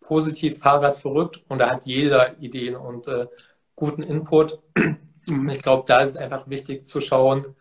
positiv 0.07 0.59
Fahrrad 0.59 0.97
verrückt 0.97 1.43
und 1.49 1.59
da 1.59 1.71
hat 1.71 1.87
jeder 1.87 2.39
Ideen 2.39 2.77
und 2.77 3.09
äh, 3.09 3.27
guten 3.75 4.03
Input. 4.03 4.61
Mhm. 5.27 5.49
Ich 5.49 5.63
glaube, 5.63 5.85
da 5.87 6.01
ist 6.01 6.11
es 6.11 6.17
einfach 6.17 6.49
wichtig 6.49 6.87
zu 6.87 7.01
schauen 7.01 7.55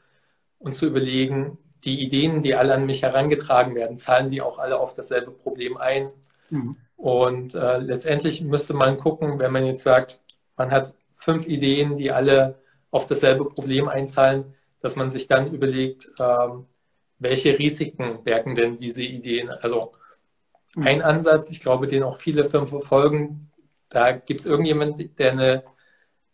und 0.60 0.76
zu 0.76 0.86
überlegen, 0.86 1.58
die 1.86 2.02
Ideen, 2.02 2.42
die 2.42 2.56
alle 2.56 2.74
an 2.74 2.86
mich 2.86 3.04
herangetragen 3.04 3.76
werden, 3.76 3.98
zahlen 3.98 4.32
die 4.32 4.42
auch 4.42 4.60
alle 4.60 4.80
auf 4.80 4.94
dasselbe 4.94 5.32
Problem 5.32 5.78
ein. 5.78 6.12
Mhm. 6.50 6.78
Und 6.96 7.56
äh, 7.56 7.78
letztendlich 7.78 8.42
müsste 8.42 8.74
man 8.74 8.98
gucken, 8.98 9.40
wenn 9.40 9.52
man 9.52 9.66
jetzt 9.66 9.84
sagt, 9.84 10.22
man 10.56 10.72
hat 10.72 10.94
fünf 11.14 11.48
Ideen, 11.48 11.96
die 11.96 12.12
alle 12.12 12.60
auf 12.92 13.08
dasselbe 13.08 13.46
Problem 13.46 13.88
einzahlen, 13.88 14.54
dass 14.82 14.96
man 14.96 15.10
sich 15.10 15.28
dann 15.28 15.54
überlegt, 15.54 16.08
ähm, 16.20 16.66
welche 17.20 17.58
Risiken 17.58 18.24
bergen 18.24 18.56
denn 18.56 18.78
diese 18.78 19.04
Ideen? 19.04 19.50
Also 19.50 19.94
mhm. 20.76 20.88
ein 20.88 21.02
Ansatz, 21.02 21.50
ich 21.50 21.60
glaube, 21.60 21.88
den 21.88 22.04
auch 22.04 22.18
viele 22.18 22.46
Firmen 22.46 22.68
verfolgen, 22.68 23.52
da 23.90 24.12
gibt 24.12 24.42
es 24.42 24.46
irgendjemand, 24.46 25.20
der 25.20 25.32
eine 25.32 25.64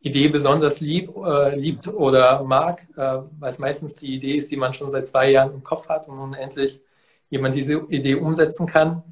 Idee 0.02 0.30
besonders 0.30 0.80
lieb, 0.80 1.12
äh, 1.17 1.56
liebt 1.56 1.88
oder 1.88 2.43
mag, 2.43 2.88
äh, 2.95 3.19
weil 3.39 3.49
es 3.49 3.60
meistens 3.60 3.95
die 3.95 4.15
Idee 4.15 4.36
ist, 4.36 4.49
die 4.49 4.58
man 4.58 4.73
schon 4.73 4.91
seit 4.91 5.08
zwei 5.08 5.32
Jahren 5.32 5.54
im 5.54 5.63
Kopf 5.63 5.89
hat 5.89 6.08
und 6.08 6.17
nun 6.17 6.34
endlich 6.34 6.82
jemand 7.30 7.56
diese 7.56 7.73
Idee 7.89 8.15
umsetzen 8.15 8.65
kann. 8.65 9.04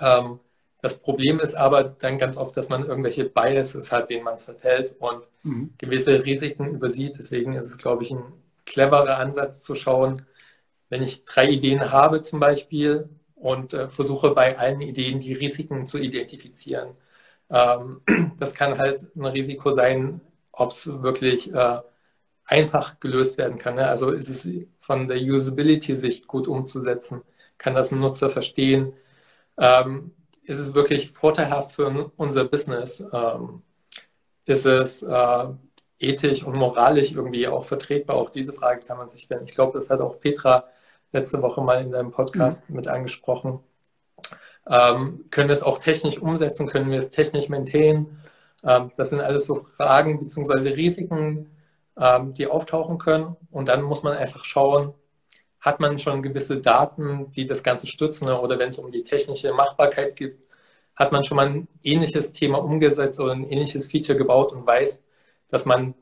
Ähm, 0.00 0.38
das 0.82 0.98
Problem 0.98 1.40
ist 1.40 1.54
aber 1.54 1.84
dann 1.84 2.18
ganz 2.18 2.36
oft, 2.36 2.56
dass 2.56 2.68
man 2.68 2.84
irgendwelche 2.84 3.24
Biases 3.24 3.90
hat, 3.90 4.10
denen 4.10 4.24
man 4.24 4.36
vertellt 4.36 4.96
und 4.98 5.22
mhm. 5.44 5.72
gewisse 5.78 6.24
Risiken 6.24 6.74
übersieht. 6.74 7.16
Deswegen 7.18 7.54
ist 7.54 7.66
es, 7.66 7.78
glaube 7.78 8.02
ich, 8.02 8.10
ein 8.10 8.24
cleverer 8.66 9.16
Ansatz 9.16 9.62
zu 9.62 9.74
schauen, 9.74 10.26
wenn 10.88 11.02
ich 11.02 11.24
drei 11.24 11.48
Ideen 11.48 11.90
habe 11.90 12.20
zum 12.20 12.38
Beispiel 12.38 13.08
und 13.42 13.74
äh, 13.74 13.88
versuche 13.88 14.30
bei 14.30 14.58
allen 14.58 14.80
Ideen 14.80 15.18
die 15.20 15.32
Risiken 15.34 15.86
zu 15.86 15.98
identifizieren. 15.98 16.96
Ähm, 17.50 18.02
das 18.38 18.54
kann 18.54 18.78
halt 18.78 19.06
ein 19.16 19.24
Risiko 19.26 19.72
sein, 19.72 20.20
ob 20.52 20.72
es 20.72 20.86
wirklich 21.02 21.52
äh, 21.54 21.80
einfach 22.44 23.00
gelöst 23.00 23.38
werden 23.38 23.58
kann. 23.58 23.76
Ne? 23.76 23.88
Also 23.88 24.10
ist 24.10 24.28
es 24.28 24.48
von 24.80 25.08
der 25.08 25.18
Usability-Sicht 25.18 26.26
gut 26.28 26.48
umzusetzen? 26.48 27.22
Kann 27.58 27.74
das 27.74 27.92
ein 27.92 28.00
Nutzer 28.00 28.30
verstehen? 28.30 28.94
Ähm, 29.58 30.12
ist 30.44 30.58
es 30.58 30.74
wirklich 30.74 31.12
vorteilhaft 31.12 31.72
für 31.76 32.12
unser 32.16 32.44
Business? 32.44 33.04
Ähm, 33.12 33.62
ist 34.46 34.66
es 34.66 35.02
äh, 35.02 35.46
ethisch 35.98 36.44
und 36.44 36.56
moralisch 36.56 37.12
irgendwie 37.12 37.48
auch 37.48 37.64
vertretbar? 37.64 38.16
Auch 38.16 38.30
diese 38.30 38.52
Frage 38.52 38.86
kann 38.86 38.98
man 38.98 39.08
sich 39.08 39.22
stellen. 39.24 39.44
Ich 39.46 39.54
glaube, 39.54 39.78
das 39.78 39.90
hat 39.90 40.00
auch 40.00 40.20
Petra 40.20 40.68
letzte 41.12 41.42
Woche 41.42 41.60
mal 41.60 41.82
in 41.82 41.92
deinem 41.92 42.10
Podcast 42.10 42.68
mhm. 42.68 42.76
mit 42.76 42.88
angesprochen. 42.88 43.60
Ähm, 44.66 45.24
können 45.30 45.48
wir 45.48 45.54
es 45.54 45.62
auch 45.62 45.78
technisch 45.78 46.18
umsetzen? 46.18 46.68
Können 46.68 46.90
wir 46.90 46.98
es 46.98 47.10
technisch 47.10 47.48
maintainen? 47.48 48.20
Ähm, 48.64 48.90
das 48.96 49.10
sind 49.10 49.20
alles 49.20 49.46
so 49.46 49.64
Fragen 49.76 50.20
bzw. 50.20 50.70
Risiken, 50.70 51.50
ähm, 51.98 52.34
die 52.34 52.46
auftauchen 52.46 52.98
können. 52.98 53.36
Und 53.50 53.68
dann 53.68 53.82
muss 53.82 54.02
man 54.02 54.14
einfach 54.14 54.44
schauen, 54.44 54.94
hat 55.60 55.80
man 55.80 55.98
schon 55.98 56.22
gewisse 56.22 56.58
Daten, 56.58 57.30
die 57.30 57.46
das 57.46 57.62
Ganze 57.62 57.86
stützen? 57.86 58.28
Oder 58.28 58.58
wenn 58.58 58.70
es 58.70 58.78
um 58.78 58.90
die 58.90 59.02
technische 59.02 59.52
Machbarkeit 59.52 60.16
geht, 60.16 60.48
hat 60.96 61.12
man 61.12 61.24
schon 61.24 61.36
mal 61.36 61.46
ein 61.46 61.68
ähnliches 61.82 62.32
Thema 62.32 62.58
umgesetzt 62.58 63.20
oder 63.20 63.32
ein 63.32 63.44
ähnliches 63.44 63.90
Feature 63.90 64.18
gebaut 64.18 64.52
und 64.52 64.66
weiß, 64.66 65.04
dass 65.48 65.64
man, 65.64 65.94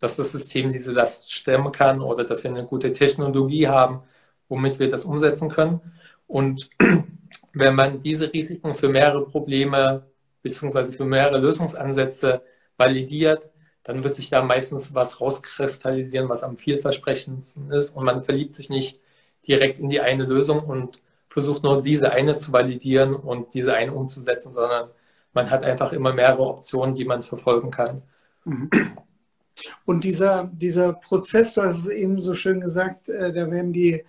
dass 0.00 0.16
das 0.16 0.32
System 0.32 0.72
diese 0.72 0.92
Last 0.92 1.32
stemmen 1.32 1.72
kann 1.72 2.00
oder 2.00 2.24
dass 2.24 2.42
wir 2.44 2.50
eine 2.50 2.64
gute 2.64 2.92
Technologie 2.92 3.68
haben, 3.68 4.02
womit 4.48 4.78
wir 4.78 4.88
das 4.88 5.04
umsetzen 5.04 5.48
können. 5.48 5.80
Und 6.26 6.70
wenn 7.52 7.74
man 7.74 8.00
diese 8.00 8.32
Risiken 8.32 8.74
für 8.74 8.88
mehrere 8.88 9.24
Probleme 9.24 10.06
beziehungsweise 10.42 10.92
für 10.92 11.04
mehrere 11.04 11.38
Lösungsansätze 11.38 12.42
validiert, 12.76 13.50
dann 13.82 14.04
wird 14.04 14.14
sich 14.14 14.30
da 14.30 14.42
meistens 14.42 14.94
was 14.94 15.20
rauskristallisieren, 15.20 16.28
was 16.28 16.42
am 16.42 16.56
vielversprechendsten 16.58 17.70
ist 17.72 17.96
und 17.96 18.04
man 18.04 18.22
verliebt 18.22 18.54
sich 18.54 18.68
nicht 18.68 19.00
direkt 19.46 19.78
in 19.78 19.88
die 19.88 20.00
eine 20.00 20.24
Lösung 20.24 20.60
und 20.60 21.00
versucht 21.28 21.62
nur 21.62 21.82
diese 21.82 22.12
eine 22.12 22.36
zu 22.36 22.52
validieren 22.52 23.14
und 23.14 23.54
diese 23.54 23.74
eine 23.74 23.92
umzusetzen, 23.92 24.54
sondern 24.54 24.90
man 25.32 25.50
hat 25.50 25.64
einfach 25.64 25.92
immer 25.92 26.12
mehrere 26.12 26.42
Optionen, 26.42 26.94
die 26.94 27.04
man 27.04 27.22
verfolgen 27.22 27.70
kann. 27.70 28.02
Mhm. 28.44 28.70
Und 29.84 30.04
dieser, 30.04 30.50
dieser 30.52 30.92
Prozess, 30.92 31.54
du 31.54 31.62
hast 31.62 31.78
es 31.78 31.88
eben 31.88 32.20
so 32.20 32.34
schön 32.34 32.60
gesagt, 32.60 33.08
äh, 33.08 33.32
da 33.32 33.50
werden 33.50 33.72
die 33.72 34.04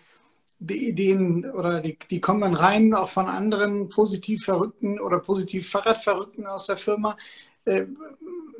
die 0.59 0.89
Ideen 0.89 1.49
oder 1.51 1.81
die, 1.81 1.97
die 2.09 2.21
kommen 2.21 2.41
dann 2.41 2.55
rein, 2.55 2.93
auch 2.93 3.09
von 3.09 3.27
anderen 3.27 3.89
positiv 3.89 4.43
Verrückten 4.45 4.99
oder 4.99 5.19
positiv 5.19 5.69
Fahrradverrückten 5.69 6.45
aus 6.45 6.67
der 6.67 6.77
Firma. 6.77 7.17
Äh, 7.65 7.85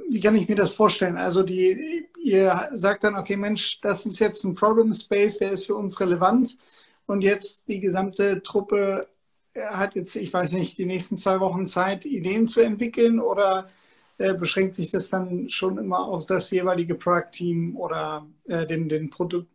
wie 0.10 0.20
kann 0.20 0.36
ich 0.36 0.48
mir 0.50 0.56
das 0.56 0.74
vorstellen? 0.74 1.18
Also 1.18 1.44
die, 1.44 2.08
ihr 2.24 2.70
sagt 2.74 3.04
dann, 3.04 3.16
okay, 3.16 3.38
Mensch, 3.38 3.80
das 3.82 4.06
ist 4.06 4.20
jetzt 4.20 4.44
ein 4.44 4.56
Problem 4.56 4.92
Space, 4.94 5.40
der 5.40 5.52
ist 5.52 5.66
für 5.68 5.76
uns 5.76 6.00
relevant 6.00 6.58
und 7.06 7.22
jetzt 7.22 7.68
die 7.68 7.80
gesamte 7.80 8.42
Truppe 8.44 9.08
hat 9.56 9.96
jetzt, 9.96 10.16
ich 10.16 10.34
weiß 10.34 10.54
nicht, 10.54 10.78
die 10.78 10.86
nächsten 10.86 11.18
zwei 11.18 11.40
Wochen 11.40 11.68
Zeit, 11.68 12.06
Ideen 12.06 12.48
zu 12.48 12.62
entwickeln 12.62 13.20
oder 13.20 13.70
äh, 14.18 14.34
beschränkt 14.34 14.76
sich 14.76 14.92
das 14.92 15.10
dann 15.10 15.50
schon 15.50 15.78
immer 15.78 16.00
auf 16.00 16.26
das 16.26 16.52
jeweilige 16.52 16.96
Product 16.96 17.32
Team 17.32 17.78
oder 17.78 18.28
äh, 18.46 18.66
den, 18.68 18.90
den, 18.90 19.10
Produkt, 19.10 19.50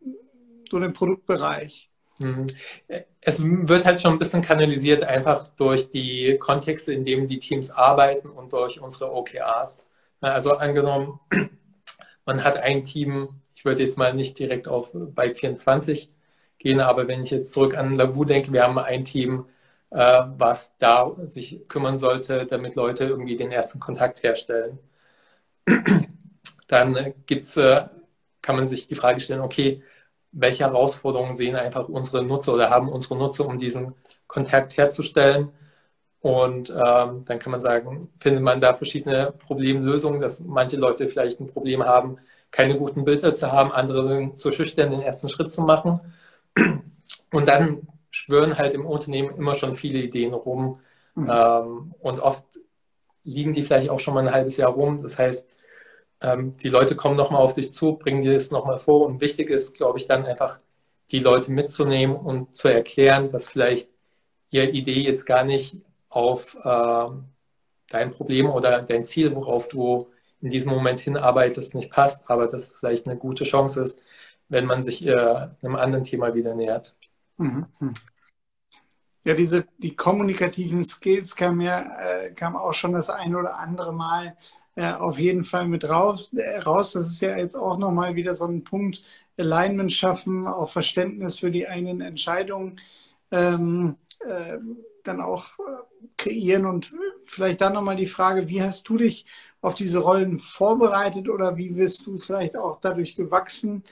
so 0.70 0.78
den 0.78 0.92
Produktbereich? 0.92 1.90
Mhm. 2.18 2.46
Es 3.20 3.42
wird 3.42 3.84
halt 3.84 4.00
schon 4.00 4.12
ein 4.12 4.18
bisschen 4.18 4.42
kanalisiert, 4.42 5.02
einfach 5.02 5.48
durch 5.48 5.90
die 5.90 6.36
Kontexte, 6.38 6.92
in 6.92 7.04
denen 7.04 7.28
die 7.28 7.38
Teams 7.40 7.70
arbeiten 7.70 8.28
und 8.30 8.52
durch 8.52 8.80
unsere 8.80 9.12
OKRs. 9.12 9.84
Also 10.20 10.54
angenommen, 10.56 11.20
man 12.26 12.44
hat 12.44 12.56
ein 12.58 12.84
Team, 12.84 13.40
ich 13.54 13.64
würde 13.64 13.82
jetzt 13.82 13.98
mal 13.98 14.14
nicht 14.14 14.38
direkt 14.38 14.68
auf 14.68 14.92
Bike 14.94 15.38
24 15.38 16.10
gehen, 16.58 16.80
aber 16.80 17.08
wenn 17.08 17.22
ich 17.24 17.30
jetzt 17.30 17.52
zurück 17.52 17.76
an 17.76 17.94
Lavu 17.96 18.24
denke, 18.24 18.52
wir 18.52 18.62
haben 18.64 18.78
ein 18.78 19.04
Team, 19.04 19.46
äh, 19.90 20.22
was 20.38 20.76
da 20.78 21.12
sich 21.24 21.66
kümmern 21.68 21.98
sollte, 21.98 22.46
damit 22.46 22.74
Leute 22.76 23.04
irgendwie 23.04 23.36
den 23.36 23.52
ersten 23.52 23.80
Kontakt 23.80 24.22
herstellen. 24.22 24.78
Dann 26.68 27.14
gibt's, 27.26 27.56
äh, 27.56 27.86
kann 28.42 28.56
man 28.56 28.66
sich 28.66 28.88
die 28.88 28.94
Frage 28.94 29.20
stellen, 29.20 29.40
okay, 29.40 29.82
welche 30.34 30.64
Herausforderungen 30.64 31.36
sehen 31.36 31.56
einfach 31.56 31.88
unsere 31.88 32.22
Nutzer 32.24 32.54
oder 32.54 32.70
haben 32.70 32.88
unsere 32.88 33.16
Nutzer, 33.16 33.46
um 33.46 33.58
diesen 33.58 33.94
Kontakt 34.26 34.76
herzustellen? 34.76 35.50
Und 36.20 36.70
ähm, 36.70 37.24
dann 37.26 37.38
kann 37.38 37.52
man 37.52 37.60
sagen, 37.60 38.08
findet 38.18 38.42
man 38.42 38.60
da 38.60 38.72
verschiedene 38.72 39.32
Problemlösungen, 39.38 40.20
dass 40.20 40.40
manche 40.40 40.76
Leute 40.76 41.08
vielleicht 41.08 41.38
ein 41.38 41.48
Problem 41.48 41.84
haben, 41.84 42.16
keine 42.50 42.78
guten 42.78 43.04
Bilder 43.04 43.34
zu 43.34 43.52
haben, 43.52 43.72
andere 43.72 44.04
sind 44.08 44.38
zu 44.38 44.50
schüchtern, 44.50 44.90
den 44.90 45.02
ersten 45.02 45.28
Schritt 45.28 45.52
zu 45.52 45.60
machen. 45.62 46.00
Und 47.30 47.48
dann 47.48 47.88
schwören 48.10 48.56
halt 48.56 48.74
im 48.74 48.86
Unternehmen 48.86 49.36
immer 49.36 49.54
schon 49.54 49.74
viele 49.74 49.98
Ideen 49.98 50.32
rum. 50.32 50.80
Mhm. 51.14 51.30
Ähm, 51.30 51.94
und 52.00 52.20
oft 52.20 52.44
liegen 53.24 53.52
die 53.52 53.62
vielleicht 53.62 53.90
auch 53.90 54.00
schon 54.00 54.14
mal 54.14 54.26
ein 54.26 54.32
halbes 54.32 54.56
Jahr 54.56 54.70
rum. 54.70 55.02
Das 55.02 55.18
heißt, 55.18 55.48
ähm, 56.24 56.56
die 56.56 56.70
Leute 56.70 56.96
kommen 56.96 57.16
nochmal 57.16 57.42
auf 57.42 57.54
dich 57.54 57.72
zu, 57.72 57.96
bringen 57.96 58.22
dir 58.22 58.32
das 58.32 58.50
nochmal 58.50 58.78
vor. 58.78 59.06
Und 59.06 59.20
wichtig 59.20 59.50
ist, 59.50 59.74
glaube 59.74 59.98
ich, 59.98 60.06
dann 60.06 60.24
einfach 60.24 60.58
die 61.10 61.18
Leute 61.18 61.52
mitzunehmen 61.52 62.16
und 62.16 62.56
zu 62.56 62.68
erklären, 62.68 63.28
dass 63.28 63.46
vielleicht 63.46 63.90
ihre 64.48 64.70
Idee 64.70 65.02
jetzt 65.02 65.26
gar 65.26 65.44
nicht 65.44 65.76
auf 66.08 66.56
äh, 66.64 67.06
dein 67.90 68.10
Problem 68.10 68.48
oder 68.48 68.80
dein 68.82 69.04
Ziel, 69.04 69.34
worauf 69.34 69.68
du 69.68 70.08
in 70.40 70.48
diesem 70.48 70.70
Moment 70.70 71.00
hinarbeitest, 71.00 71.74
nicht 71.74 71.90
passt, 71.90 72.30
aber 72.30 72.46
dass 72.46 72.70
es 72.70 72.72
vielleicht 72.72 73.06
eine 73.06 73.18
gute 73.18 73.44
Chance 73.44 73.82
ist, 73.82 74.00
wenn 74.48 74.64
man 74.64 74.82
sich 74.82 75.06
äh, 75.06 75.14
einem 75.14 75.76
anderen 75.76 76.04
Thema 76.04 76.34
wieder 76.34 76.54
nähert. 76.54 76.96
Mhm. 77.36 77.66
Ja, 79.24 79.34
diese 79.34 79.66
die 79.78 79.96
kommunikativen 79.96 80.84
Skills 80.84 81.34
kam 81.34 81.60
ja 81.60 81.80
äh, 82.00 82.30
kam 82.32 82.56
auch 82.56 82.74
schon 82.74 82.92
das 82.92 83.10
ein 83.10 83.34
oder 83.34 83.58
andere 83.58 83.92
Mal 83.92 84.36
auf 84.82 85.18
jeden 85.18 85.44
Fall 85.44 85.68
mit 85.68 85.84
raus, 85.88 86.32
äh, 86.34 86.58
raus. 86.58 86.92
Das 86.92 87.08
ist 87.10 87.20
ja 87.20 87.36
jetzt 87.36 87.54
auch 87.56 87.78
nochmal 87.78 88.14
wieder 88.16 88.34
so 88.34 88.46
ein 88.46 88.64
Punkt, 88.64 89.02
Alignment 89.36 89.92
schaffen, 89.92 90.46
auch 90.46 90.70
Verständnis 90.70 91.38
für 91.40 91.50
die 91.50 91.68
eigenen 91.68 92.00
Entscheidungen 92.00 92.80
ähm, 93.30 93.96
äh, 94.20 94.58
dann 95.04 95.20
auch 95.20 95.46
äh, 95.58 95.62
kreieren. 96.16 96.66
Und 96.66 96.92
vielleicht 97.24 97.60
dann 97.60 97.74
nochmal 97.74 97.96
die 97.96 98.06
Frage, 98.06 98.48
wie 98.48 98.62
hast 98.62 98.88
du 98.88 98.96
dich 98.98 99.26
auf 99.60 99.74
diese 99.74 99.98
Rollen 100.00 100.38
vorbereitet 100.38 101.28
oder 101.28 101.56
wie 101.56 101.70
bist 101.70 102.06
du 102.06 102.18
vielleicht 102.18 102.56
auch 102.56 102.80
dadurch 102.80 103.16
gewachsen? 103.16 103.84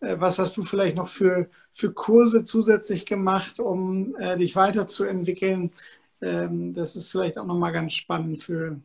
Äh, 0.00 0.20
was 0.20 0.38
hast 0.38 0.56
du 0.56 0.64
vielleicht 0.64 0.96
noch 0.96 1.08
für, 1.08 1.48
für 1.72 1.92
Kurse 1.92 2.44
zusätzlich 2.44 3.06
gemacht, 3.06 3.60
um 3.60 4.16
äh, 4.16 4.36
dich 4.38 4.56
weiterzuentwickeln? 4.56 5.72
Ähm, 6.20 6.74
das 6.74 6.96
ist 6.96 7.10
vielleicht 7.10 7.38
auch 7.38 7.46
nochmal 7.46 7.72
ganz 7.72 7.94
spannend 7.94 8.42
für, 8.42 8.80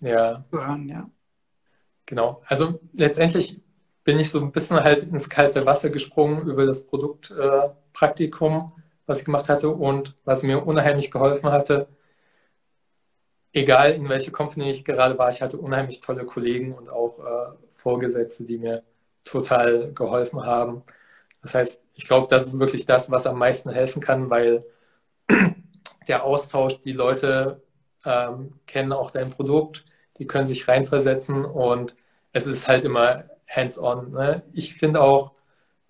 ja. 0.00 0.44
Hören, 0.50 0.88
ja. 0.88 1.10
Genau. 2.06 2.42
Also 2.46 2.80
letztendlich 2.92 3.60
bin 4.04 4.18
ich 4.18 4.30
so 4.30 4.40
ein 4.40 4.52
bisschen 4.52 4.82
halt 4.82 5.02
ins 5.04 5.28
kalte 5.28 5.66
Wasser 5.66 5.90
gesprungen 5.90 6.48
über 6.48 6.66
das 6.66 6.86
Produktpraktikum, 6.86 8.72
äh, 8.76 8.82
was 9.06 9.20
ich 9.20 9.24
gemacht 9.24 9.48
hatte 9.48 9.68
und 9.70 10.16
was 10.24 10.42
mir 10.42 10.66
unheimlich 10.66 11.10
geholfen 11.10 11.50
hatte. 11.52 11.88
Egal 13.52 13.92
in 13.92 14.08
welche 14.08 14.30
Company 14.30 14.70
ich 14.70 14.84
gerade 14.84 15.18
war, 15.18 15.30
ich 15.30 15.42
hatte 15.42 15.56
unheimlich 15.58 16.00
tolle 16.00 16.24
Kollegen 16.24 16.72
und 16.72 16.88
auch 16.88 17.18
äh, 17.18 17.68
Vorgesetzte, 17.68 18.44
die 18.44 18.58
mir 18.58 18.84
total 19.24 19.92
geholfen 19.92 20.44
haben. 20.44 20.82
Das 21.42 21.54
heißt, 21.54 21.82
ich 21.94 22.06
glaube, 22.06 22.28
das 22.28 22.46
ist 22.46 22.58
wirklich 22.58 22.86
das, 22.86 23.10
was 23.10 23.26
am 23.26 23.38
meisten 23.38 23.70
helfen 23.70 24.00
kann, 24.02 24.30
weil 24.30 24.64
der 26.08 26.24
Austausch, 26.24 26.80
die 26.82 26.92
Leute 26.92 27.62
ähm, 28.04 28.60
kennen 28.66 28.92
auch 28.92 29.10
dein 29.10 29.30
Produkt, 29.30 29.84
die 30.20 30.26
können 30.28 30.46
sich 30.46 30.68
reinversetzen 30.68 31.44
und 31.44 31.96
es 32.32 32.46
ist 32.46 32.68
halt 32.68 32.84
immer 32.84 33.24
hands-on. 33.48 34.12
Ne? 34.12 34.42
Ich 34.52 34.74
finde 34.74 35.02
auch 35.02 35.32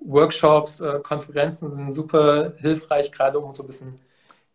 Workshops, 0.01 0.81
äh, 0.81 1.01
Konferenzen 1.03 1.71
sind 1.71 1.93
super 1.93 2.55
hilfreich, 2.59 3.13
gerade 3.13 3.39
um 3.39 3.53
so 3.53 3.65
ein 3.65 3.67
bisschen 3.67 4.01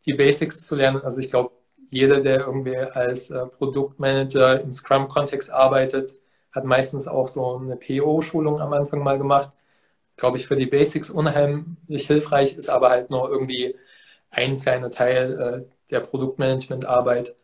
die 0.05 0.13
Basics 0.13 0.65
zu 0.67 0.75
lernen. 0.75 1.01
Also 1.03 1.19
ich 1.19 1.29
glaube, 1.29 1.51
jeder, 1.91 2.21
der 2.21 2.41
irgendwie 2.41 2.77
als 2.77 3.29
äh, 3.29 3.45
Produktmanager 3.47 4.61
im 4.61 4.73
Scrum-Kontext 4.73 5.51
arbeitet, 5.51 6.15
hat 6.51 6.65
meistens 6.65 7.07
auch 7.07 7.27
so 7.27 7.57
eine 7.57 7.75
PO-Schulung 7.77 8.59
am 8.61 8.73
Anfang 8.73 9.03
mal 9.03 9.17
gemacht. 9.17 9.51
Glaube 10.17 10.37
ich, 10.37 10.47
für 10.47 10.55
die 10.55 10.65
Basics 10.67 11.09
unheimlich 11.09 12.07
hilfreich, 12.07 12.55
ist 12.57 12.69
aber 12.69 12.89
halt 12.89 13.09
nur 13.09 13.29
irgendwie 13.29 13.75
ein 14.31 14.57
kleiner 14.57 14.89
Teil 14.91 15.65
äh, 15.67 15.89
der 15.91 15.99
Produktmanagement-Arbeit. 16.01 17.35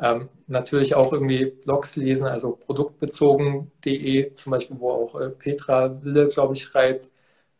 Ähm, 0.00 0.28
natürlich 0.46 0.94
auch 0.94 1.12
irgendwie 1.12 1.46
Blogs 1.46 1.96
lesen, 1.96 2.26
also 2.26 2.52
produktbezogen.de 2.56 4.30
zum 4.32 4.50
Beispiel, 4.52 4.76
wo 4.80 4.90
auch 4.90 5.20
äh, 5.20 5.30
Petra 5.30 6.02
Wille, 6.02 6.28
glaube 6.28 6.54
ich, 6.54 6.62
schreibt, 6.64 7.08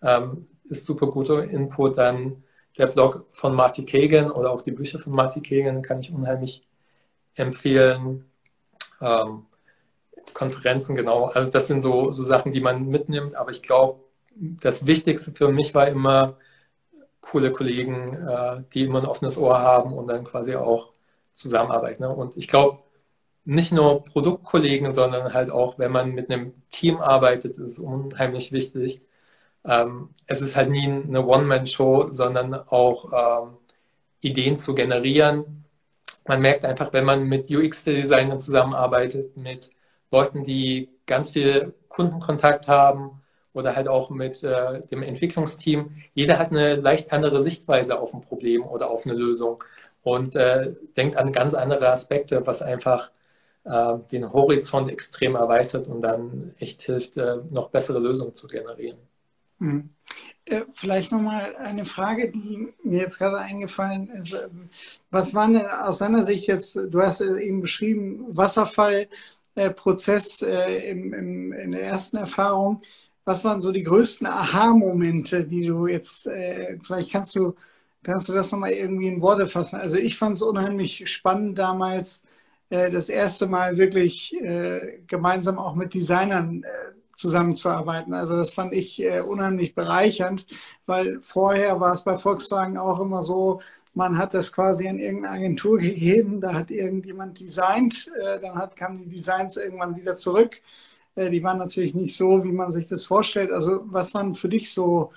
ähm, 0.03 0.48
ist 0.64 0.87
super 0.87 1.09
guter 1.09 1.44
Input. 1.44 1.98
Dann 1.98 2.42
der 2.79 2.87
Blog 2.87 3.26
von 3.33 3.55
Marty 3.55 3.85
Kagan 3.85 4.31
oder 4.31 4.53
auch 4.53 4.62
die 4.62 4.70
Bücher 4.72 4.98
von 4.98 5.12
Marty 5.12 5.42
Kagan 5.42 5.83
kann 5.83 6.00
ich 6.00 6.12
unheimlich 6.12 6.66
empfehlen. 7.35 8.24
Ähm, 9.00 9.46
Konferenzen, 10.35 10.96
genau. 10.96 11.26
Also 11.26 11.50
das 11.50 11.66
sind 11.66 11.83
so, 11.83 12.12
so 12.12 12.24
Sachen, 12.24 12.53
die 12.53 12.61
man 12.61 12.87
mitnimmt. 12.88 13.35
Aber 13.35 13.50
ich 13.50 13.62
glaube, 13.62 14.00
das 14.37 14.87
Wichtigste 14.87 15.33
für 15.33 15.48
mich 15.48 15.74
war 15.74 15.88
immer 15.88 16.37
coole 17.20 17.53
Kollegen, 17.53 18.14
äh, 18.14 18.62
die 18.72 18.85
immer 18.85 19.00
ein 19.00 19.07
offenes 19.07 19.37
Ohr 19.38 19.59
haben 19.61 19.92
und 19.92 20.07
dann 20.09 20.24
quasi 20.24 20.55
auch 20.57 20.92
Zusammenarbeit. 21.40 22.00
Ne? 22.00 22.09
Und 22.11 22.37
ich 22.37 22.48
glaube, 22.48 22.81
nicht 23.44 23.72
nur 23.72 24.05
Produktkollegen, 24.05 24.92
sondern 24.92 25.33
halt 25.35 25.50
auch, 25.50 25.79
wenn 25.79 25.92
man 25.92 26.12
mit 26.12 26.31
einem 26.31 26.55
Team 26.70 26.98
arbeitet, 27.00 27.59
ist 27.59 27.72
es 27.72 27.79
unheimlich 27.79 28.53
wichtig. 28.53 29.03
Ähm, 29.64 30.11
es 30.26 30.40
ist 30.40 30.57
halt 30.57 30.70
nie 30.70 30.87
eine 30.87 31.26
One-Man-Show, 31.26 32.11
sondern 32.11 32.55
auch 32.55 33.44
ähm, 33.44 33.57
Ideen 34.20 34.59
zu 34.59 34.74
generieren. 34.74 35.64
Man 36.26 36.42
merkt 36.42 36.64
einfach, 36.64 36.92
wenn 36.92 37.05
man 37.05 37.24
mit 37.24 37.50
UX-Designern 37.50 38.38
zusammenarbeitet, 38.38 39.37
mit 39.37 39.70
Leuten, 40.11 40.44
die 40.44 40.90
ganz 41.07 41.31
viel 41.31 41.74
Kundenkontakt 41.88 42.68
haben 42.68 43.22
oder 43.53 43.74
halt 43.74 43.88
auch 43.88 44.11
mit 44.11 44.42
äh, 44.44 44.87
dem 44.88 45.03
Entwicklungsteam, 45.03 45.96
jeder 46.14 46.38
hat 46.38 46.50
eine 46.50 46.76
leicht 46.76 47.12
andere 47.12 47.42
Sichtweise 47.42 47.98
auf 47.98 48.14
ein 48.14 48.20
Problem 48.20 48.64
oder 48.64 48.90
auf 48.90 49.07
eine 49.07 49.14
Lösung 49.14 49.64
und 50.02 50.36
äh, 50.36 50.74
denkt 50.96 51.16
an 51.16 51.32
ganz 51.32 51.54
andere 51.54 51.90
Aspekte, 51.90 52.46
was 52.46 52.62
einfach 52.62 53.10
äh, 53.64 53.94
den 54.10 54.32
Horizont 54.32 54.90
extrem 54.90 55.34
erweitert 55.34 55.88
und 55.88 56.02
dann 56.02 56.54
echt 56.58 56.82
hilft, 56.82 57.16
äh, 57.16 57.36
noch 57.50 57.70
bessere 57.70 57.98
Lösungen 57.98 58.34
zu 58.34 58.48
generieren. 58.48 58.98
Hm. 59.58 59.90
Äh, 60.46 60.62
vielleicht 60.72 61.12
nochmal 61.12 61.54
eine 61.56 61.84
Frage, 61.84 62.32
die 62.32 62.68
mir 62.82 63.00
jetzt 63.00 63.18
gerade 63.18 63.38
eingefallen 63.38 64.08
ist. 64.10 64.34
Was 65.10 65.34
war 65.34 65.46
denn 65.46 65.66
aus 65.66 65.98
deiner 65.98 66.24
Sicht 66.24 66.46
jetzt, 66.46 66.76
du 66.76 67.02
hast 67.02 67.20
eben 67.20 67.60
beschrieben, 67.60 68.24
Wasserfallprozess 68.30 70.42
äh, 70.42 70.90
im, 70.90 71.12
im, 71.12 71.52
in 71.52 71.72
der 71.72 71.82
ersten 71.82 72.16
Erfahrung. 72.16 72.82
Was 73.24 73.44
waren 73.44 73.60
so 73.60 73.70
die 73.70 73.82
größten 73.82 74.26
Aha-Momente, 74.26 75.44
die 75.44 75.66
du 75.66 75.86
jetzt, 75.86 76.26
äh, 76.26 76.78
vielleicht 76.82 77.12
kannst 77.12 77.36
du 77.36 77.54
Kannst 78.02 78.28
du 78.28 78.32
das 78.32 78.50
nochmal 78.52 78.72
irgendwie 78.72 79.08
in 79.08 79.20
Worte 79.20 79.48
fassen? 79.48 79.78
Also 79.80 79.96
ich 79.96 80.16
fand 80.16 80.36
es 80.36 80.42
unheimlich 80.42 81.10
spannend 81.10 81.58
damals, 81.58 82.24
äh, 82.70 82.90
das 82.90 83.08
erste 83.08 83.46
Mal 83.46 83.76
wirklich 83.76 84.34
äh, 84.40 85.00
gemeinsam 85.06 85.58
auch 85.58 85.74
mit 85.74 85.92
Designern 85.92 86.62
äh, 86.62 86.68
zusammenzuarbeiten. 87.14 88.14
Also 88.14 88.36
das 88.36 88.54
fand 88.54 88.72
ich 88.72 89.04
unheimlich 89.26 89.74
bereichernd, 89.74 90.46
weil 90.86 91.20
vorher 91.20 91.78
war 91.78 91.92
es 91.92 92.02
bei 92.02 92.16
Volkswagen 92.16 92.78
auch 92.78 92.98
immer 92.98 93.22
so, 93.22 93.60
man 93.92 94.16
hat 94.16 94.32
das 94.32 94.52
quasi 94.52 94.88
an 94.88 94.98
irgendeine 94.98 95.34
Agentur 95.34 95.76
gegeben, 95.78 96.40
da 96.40 96.54
hat 96.54 96.70
irgendjemand 96.70 97.38
designt, 97.38 98.10
dann 98.40 98.54
hat, 98.54 98.74
kamen 98.74 98.96
die 98.96 99.16
Designs 99.16 99.58
irgendwann 99.58 99.96
wieder 99.96 100.16
zurück. 100.16 100.62
Die 101.14 101.42
waren 101.42 101.58
natürlich 101.58 101.94
nicht 101.94 102.16
so, 102.16 102.42
wie 102.42 102.52
man 102.52 102.72
sich 102.72 102.88
das 102.88 103.04
vorstellt. 103.04 103.52
Also 103.52 103.82
was 103.84 104.14
waren 104.14 104.34
für 104.34 104.48
dich 104.48 104.72
so, 104.72 105.12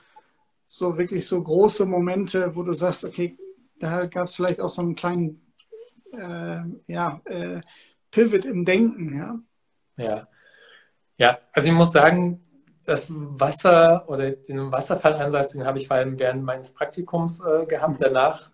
so 0.77 0.97
wirklich 0.97 1.27
so 1.27 1.41
große 1.43 1.85
Momente, 1.85 2.55
wo 2.55 2.63
du 2.63 2.73
sagst, 2.73 3.05
okay, 3.05 3.37
da 3.79 4.07
gab 4.07 4.25
es 4.25 4.35
vielleicht 4.35 4.59
auch 4.59 4.69
so 4.69 4.81
einen 4.81 4.95
kleinen 4.95 5.53
äh, 6.11 6.61
ja, 6.87 7.21
äh, 7.25 7.61
Pivot 8.09 8.45
im 8.45 8.65
Denken, 8.65 9.17
ja? 9.17 9.39
Ja. 9.97 10.27
Ja, 11.17 11.37
also 11.51 11.67
ich 11.67 11.73
muss 11.73 11.91
sagen, 11.91 12.43
das 12.85 13.07
Wasser 13.11 14.09
oder 14.09 14.31
den 14.31 14.71
Wasserfallansatz, 14.71 15.53
den 15.53 15.63
habe 15.63 15.77
ich 15.77 15.87
vor 15.87 15.97
allem 15.97 16.17
während 16.17 16.43
meines 16.43 16.73
Praktikums 16.73 17.39
äh, 17.45 17.67
gehabt. 17.67 17.99
Mhm. 17.99 18.05
Danach 18.05 18.51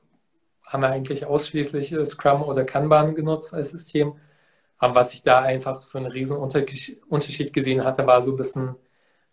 haben 0.65 0.81
wir 0.81 0.89
eigentlich 0.89 1.25
ausschließlich 1.25 1.93
äh, 1.93 2.05
Scrum 2.05 2.41
oder 2.41 2.65
Kanban 2.65 3.15
genutzt 3.15 3.53
als 3.53 3.71
System. 3.71 4.15
Aber 4.77 4.95
was 4.95 5.13
ich 5.13 5.23
da 5.23 5.39
einfach 5.39 5.83
für 5.83 5.99
einen 5.99 6.11
riesen 6.11 6.35
Unterschied 6.35 7.53
gesehen 7.53 7.85
hatte, 7.85 8.05
war 8.05 8.21
so 8.21 8.31
ein 8.31 8.37
bisschen, 8.37 8.75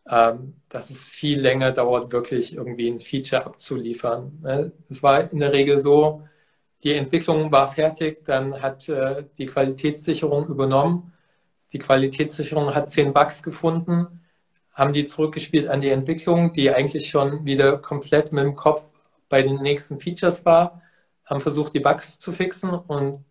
dass 0.07 0.91
es 0.91 1.05
viel 1.05 1.41
länger 1.41 1.73
dauert, 1.73 2.13
wirklich 2.13 2.55
irgendwie 2.55 2.89
ein 2.89 3.01
Feature 3.01 3.45
abzuliefern. 3.45 4.39
Ne? 4.41 4.73
Es 4.89 5.03
war 5.03 5.33
in 5.33 5.41
der 5.41 5.53
Regel 5.53 5.81
so, 5.81 6.23
die 6.85 6.93
Entwicklung 6.93 7.51
war 7.51 7.69
fertig, 7.69 8.25
dann 8.25 8.63
hat 8.63 8.89
äh, 8.89 9.25
die 9.39 9.47
Qualitätssicherung 9.47 10.47
übernommen. 10.47 11.13
Die 11.73 11.79
Qualitätssicherung 11.79 12.75
hat 12.75 12.91
zehn 12.91 13.13
Bugs 13.13 13.43
gefunden, 13.43 14.21
haben 14.73 14.93
die 14.93 15.07
zurückgespielt 15.07 15.69
an 15.69 15.81
die 15.81 15.89
Entwicklung, 15.91 16.53
die 16.53 16.71
eigentlich 16.71 17.09
schon 17.09 17.45
wieder 17.45 17.79
komplett 17.79 18.31
mit 18.33 18.45
dem 18.45 18.55
Kopf 18.55 18.89
bei 19.29 19.43
den 19.43 19.57
nächsten 19.57 19.99
Features 20.01 20.45
war, 20.45 20.83
haben 21.25 21.41
versucht, 21.41 21.75
die 21.75 21.81
Bugs 21.81 22.21
zu 22.21 22.33
fixen 22.33 22.71
und 22.71 23.25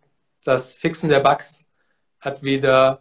das 0.44 0.74
Fixen 0.74 1.08
der 1.08 1.20
Bugs 1.20 1.64
hat 2.20 2.42
wieder 2.42 3.00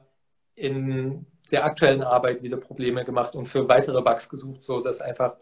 in 0.55 1.25
der 1.51 1.65
aktuellen 1.65 2.01
Arbeit 2.01 2.43
wieder 2.43 2.57
Probleme 2.57 3.05
gemacht 3.05 3.35
und 3.35 3.45
für 3.45 3.67
weitere 3.67 4.01
Bugs 4.01 4.29
gesucht, 4.29 4.63
so 4.63 4.81
dass 4.81 5.01
einfach 5.01 5.35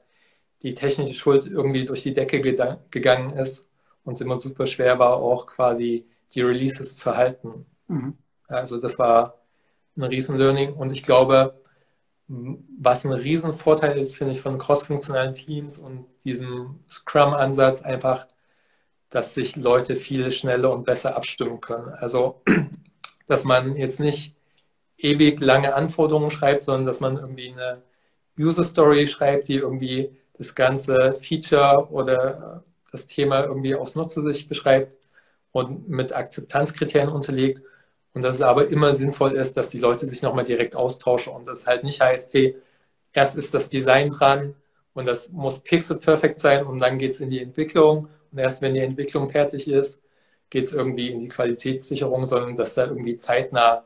die 0.61 0.73
technische 0.73 1.15
Schuld 1.15 1.45
irgendwie 1.45 1.85
durch 1.85 2.03
die 2.03 2.13
Decke 2.13 2.41
gegangen 2.41 3.31
ist 3.31 3.67
und 4.03 4.13
es 4.13 4.21
immer 4.21 4.37
super 4.37 4.65
schwer 4.65 4.99
war, 4.99 5.17
auch 5.17 5.45
quasi 5.47 6.05
die 6.33 6.41
Releases 6.41 6.97
zu 6.97 7.15
halten. 7.15 7.65
Mhm. 7.87 8.17
Also 8.47 8.79
das 8.79 8.97
war 8.97 9.39
ein 9.95 10.03
Riesen-Learning 10.03 10.73
und 10.73 10.91
ich 10.91 11.03
glaube, 11.03 11.61
was 12.27 13.05
ein 13.05 13.11
Riesenvorteil 13.11 13.97
ist, 13.97 14.15
finde 14.15 14.33
ich, 14.33 14.41
von 14.41 14.57
cross-funktionalen 14.57 15.33
Teams 15.33 15.77
und 15.77 16.05
diesem 16.23 16.79
Scrum-Ansatz 16.89 17.81
einfach, 17.81 18.27
dass 19.09 19.33
sich 19.33 19.55
Leute 19.55 19.95
viel 19.95 20.31
schneller 20.31 20.71
und 20.71 20.85
besser 20.85 21.15
abstimmen 21.15 21.61
können. 21.61 21.89
Also, 21.89 22.41
dass 23.27 23.43
man 23.43 23.75
jetzt 23.75 23.99
nicht 23.99 24.35
ewig 25.03 25.39
lange 25.39 25.75
Anforderungen 25.75 26.31
schreibt, 26.31 26.63
sondern 26.63 26.85
dass 26.85 26.99
man 26.99 27.17
irgendwie 27.17 27.51
eine 27.51 27.81
User 28.37 28.63
Story 28.63 29.07
schreibt, 29.07 29.47
die 29.47 29.55
irgendwie 29.55 30.11
das 30.37 30.55
ganze 30.55 31.15
Feature 31.21 31.89
oder 31.91 32.63
das 32.91 33.07
Thema 33.07 33.43
irgendwie 33.43 33.75
aus 33.75 33.95
Nutzersicht 33.95 34.49
beschreibt 34.49 35.09
und 35.51 35.89
mit 35.89 36.13
Akzeptanzkriterien 36.15 37.09
unterlegt. 37.09 37.61
Und 38.13 38.21
dass 38.21 38.35
es 38.35 38.41
aber 38.41 38.67
immer 38.67 38.93
sinnvoll 38.93 39.33
ist, 39.33 39.57
dass 39.57 39.69
die 39.69 39.79
Leute 39.79 40.07
sich 40.07 40.21
nochmal 40.21 40.45
direkt 40.45 40.75
austauschen 40.75 41.33
und 41.33 41.45
das 41.47 41.65
halt 41.67 41.83
nicht 41.83 41.99
heißt, 42.01 42.33
hey, 42.33 42.55
erst 43.11 43.37
ist 43.37 43.53
das 43.53 43.69
Design 43.69 44.09
dran 44.09 44.55
und 44.93 45.07
das 45.07 45.31
muss 45.31 45.59
pixel 45.59 45.97
perfekt 45.97 46.39
sein 46.39 46.65
und 46.65 46.79
dann 46.79 46.99
geht 46.99 47.11
es 47.11 47.21
in 47.21 47.29
die 47.31 47.41
Entwicklung 47.41 48.09
und 48.31 48.37
erst 48.37 48.61
wenn 48.61 48.75
die 48.75 48.81
Entwicklung 48.81 49.29
fertig 49.29 49.67
ist, 49.67 50.01
geht 50.49 50.65
es 50.65 50.73
irgendwie 50.73 51.09
in 51.09 51.21
die 51.21 51.29
Qualitätssicherung, 51.29 52.25
sondern 52.27 52.55
dass 52.55 52.75
da 52.75 52.85
irgendwie 52.85 53.15
zeitnah 53.15 53.83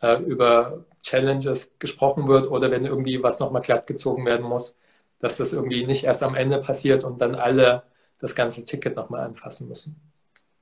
äh, 0.00 0.22
über 0.22 0.84
Challenges 1.02 1.72
gesprochen 1.78 2.28
wird 2.28 2.50
oder 2.50 2.70
wenn 2.70 2.84
irgendwie 2.84 3.22
was 3.22 3.38
nochmal 3.40 3.62
glatt 3.62 3.86
gezogen 3.86 4.26
werden 4.26 4.46
muss, 4.46 4.76
dass 5.18 5.36
das 5.36 5.52
irgendwie 5.52 5.86
nicht 5.86 6.04
erst 6.04 6.22
am 6.22 6.34
Ende 6.34 6.58
passiert 6.58 7.04
und 7.04 7.20
dann 7.20 7.34
alle 7.34 7.84
das 8.18 8.34
ganze 8.34 8.64
Ticket 8.64 8.96
nochmal 8.96 9.22
anfassen 9.22 9.68
müssen. 9.68 10.00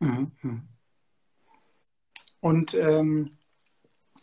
Mhm. 0.01 0.63
Und 2.41 2.75
ähm, 2.75 3.37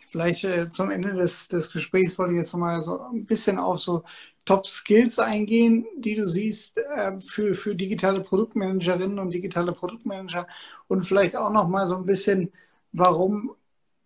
vielleicht 0.09 0.45
äh, 0.45 0.69
zum 0.69 0.89
Ende 0.89 1.13
des, 1.13 1.49
des 1.49 1.71
Gesprächs 1.71 2.17
wollte 2.17 2.33
ich 2.33 2.39
jetzt 2.39 2.53
nochmal 2.53 2.81
so 2.81 3.01
ein 3.01 3.25
bisschen 3.25 3.59
auf 3.59 3.79
so 3.79 4.03
Top-Skills 4.45 5.19
eingehen, 5.19 5.85
die 5.97 6.15
du 6.15 6.27
siehst 6.27 6.77
äh, 6.77 7.17
für, 7.19 7.55
für 7.55 7.75
digitale 7.75 8.21
Produktmanagerinnen 8.21 9.19
und 9.19 9.31
digitale 9.31 9.73
Produktmanager 9.73 10.47
und 10.87 11.03
vielleicht 11.03 11.35
auch 11.35 11.49
nochmal 11.49 11.87
so 11.87 11.95
ein 11.95 12.05
bisschen, 12.05 12.53
warum 12.91 13.55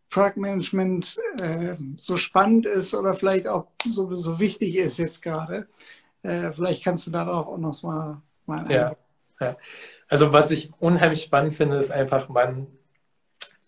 Product 0.10 0.42
äh, 1.40 1.76
so 1.98 2.18
spannend 2.18 2.66
ist 2.66 2.94
oder 2.94 3.14
vielleicht 3.14 3.48
auch 3.48 3.68
so, 3.90 4.14
so 4.16 4.40
wichtig 4.40 4.76
ist 4.76 4.98
jetzt 4.98 5.22
gerade. 5.22 5.68
Äh, 6.24 6.52
vielleicht 6.52 6.84
kannst 6.84 7.08
du 7.08 7.12
da 7.12 7.28
auch 7.28 7.58
noch 7.58 7.82
mal, 7.84 8.22
mal 8.46 8.72
ja, 8.72 8.96
ja. 9.40 9.58
Also 10.08 10.34
was 10.34 10.52
ich 10.52 10.72
unheimlich 10.80 11.22
spannend 11.22 11.54
finde, 11.54 11.78
ist 11.78 11.92
einfach, 11.92 12.30
man 12.30 12.68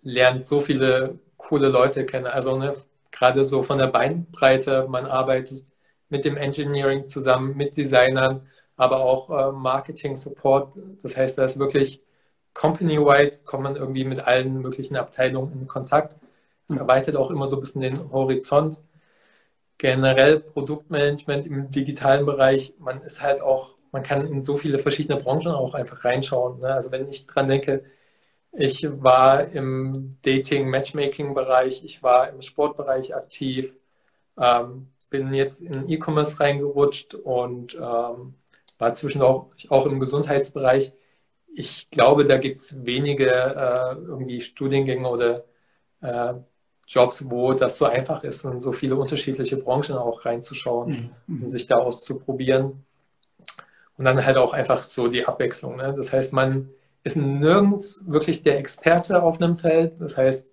lernt 0.01 0.41
so 0.43 0.61
viele 0.61 1.19
coole 1.37 1.69
Leute 1.69 2.05
kennen. 2.05 2.25
Also 2.25 2.57
ne, 2.57 2.75
gerade 3.11 3.45
so 3.45 3.63
von 3.63 3.77
der 3.77 3.87
Beinbreite, 3.87 4.87
man 4.89 5.05
arbeitet 5.05 5.65
mit 6.09 6.25
dem 6.25 6.37
Engineering 6.37 7.07
zusammen, 7.07 7.55
mit 7.55 7.77
Designern, 7.77 8.47
aber 8.75 9.01
auch 9.01 9.29
äh, 9.29 9.51
Marketing 9.51 10.15
Support. 10.15 10.73
Das 11.03 11.15
heißt, 11.15 11.37
da 11.37 11.45
ist 11.45 11.59
wirklich 11.59 12.01
company-wide, 12.53 13.39
kommt 13.45 13.63
man 13.63 13.75
irgendwie 13.75 14.05
mit 14.05 14.19
allen 14.27 14.61
möglichen 14.61 14.97
Abteilungen 14.97 15.53
in 15.53 15.67
Kontakt. 15.67 16.15
Es 16.71 16.77
erweitert 16.77 17.15
auch 17.15 17.31
immer 17.31 17.47
so 17.47 17.57
ein 17.57 17.61
bisschen 17.61 17.81
den 17.81 18.11
Horizont. 18.11 18.81
Generell 19.77 20.39
Produktmanagement 20.39 21.47
im 21.47 21.71
digitalen 21.71 22.25
Bereich, 22.25 22.75
man 22.79 23.01
ist 23.01 23.21
halt 23.21 23.41
auch, 23.41 23.75
man 23.91 24.03
kann 24.03 24.27
in 24.27 24.41
so 24.41 24.57
viele 24.57 24.79
verschiedene 24.79 25.19
Branchen 25.19 25.53
auch 25.53 25.73
einfach 25.73 26.05
reinschauen. 26.05 26.59
Ne? 26.59 26.73
Also 26.73 26.91
wenn 26.91 27.09
ich 27.09 27.25
dran 27.25 27.47
denke, 27.47 27.83
ich 28.51 28.87
war 29.03 29.47
im 29.51 30.17
Dating-Matchmaking-Bereich, 30.23 31.83
ich 31.85 32.03
war 32.03 32.29
im 32.29 32.41
Sportbereich 32.41 33.15
aktiv, 33.15 33.75
ähm, 34.37 34.89
bin 35.09 35.33
jetzt 35.33 35.61
in 35.61 35.89
E-Commerce 35.89 36.39
reingerutscht 36.39 37.15
und 37.15 37.75
ähm, 37.75 38.35
war 38.79 38.93
zwischendurch 38.93 39.31
auch, 39.31 39.49
auch 39.69 39.85
im 39.85 39.99
Gesundheitsbereich. 39.99 40.93
Ich 41.53 41.89
glaube, 41.91 42.25
da 42.25 42.37
gibt 42.37 42.57
es 42.57 42.85
wenige 42.85 43.29
äh, 43.29 43.95
irgendwie 43.95 44.41
Studiengänge 44.41 45.07
oder 45.09 45.45
äh, 46.01 46.35
Jobs, 46.87 47.29
wo 47.29 47.53
das 47.53 47.77
so 47.77 47.85
einfach 47.85 48.23
ist, 48.23 48.43
in 48.43 48.59
so 48.59 48.71
viele 48.71 48.95
unterschiedliche 48.95 49.57
Branchen 49.57 49.95
auch 49.95 50.25
reinzuschauen 50.25 51.11
mhm. 51.27 51.43
und 51.43 51.49
sich 51.49 51.67
da 51.67 51.77
auszuprobieren. 51.77 52.85
Und 53.97 54.05
dann 54.05 54.25
halt 54.25 54.37
auch 54.37 54.53
einfach 54.53 54.83
so 54.83 55.07
die 55.07 55.25
Abwechslung. 55.25 55.77
Ne? 55.77 55.93
Das 55.95 56.11
heißt, 56.11 56.33
man 56.33 56.69
ist 57.03 57.17
nirgends 57.17 58.03
wirklich 58.07 58.43
der 58.43 58.59
Experte 58.59 59.23
auf 59.23 59.41
einem 59.41 59.57
Feld. 59.57 59.93
Das 59.99 60.17
heißt, 60.17 60.47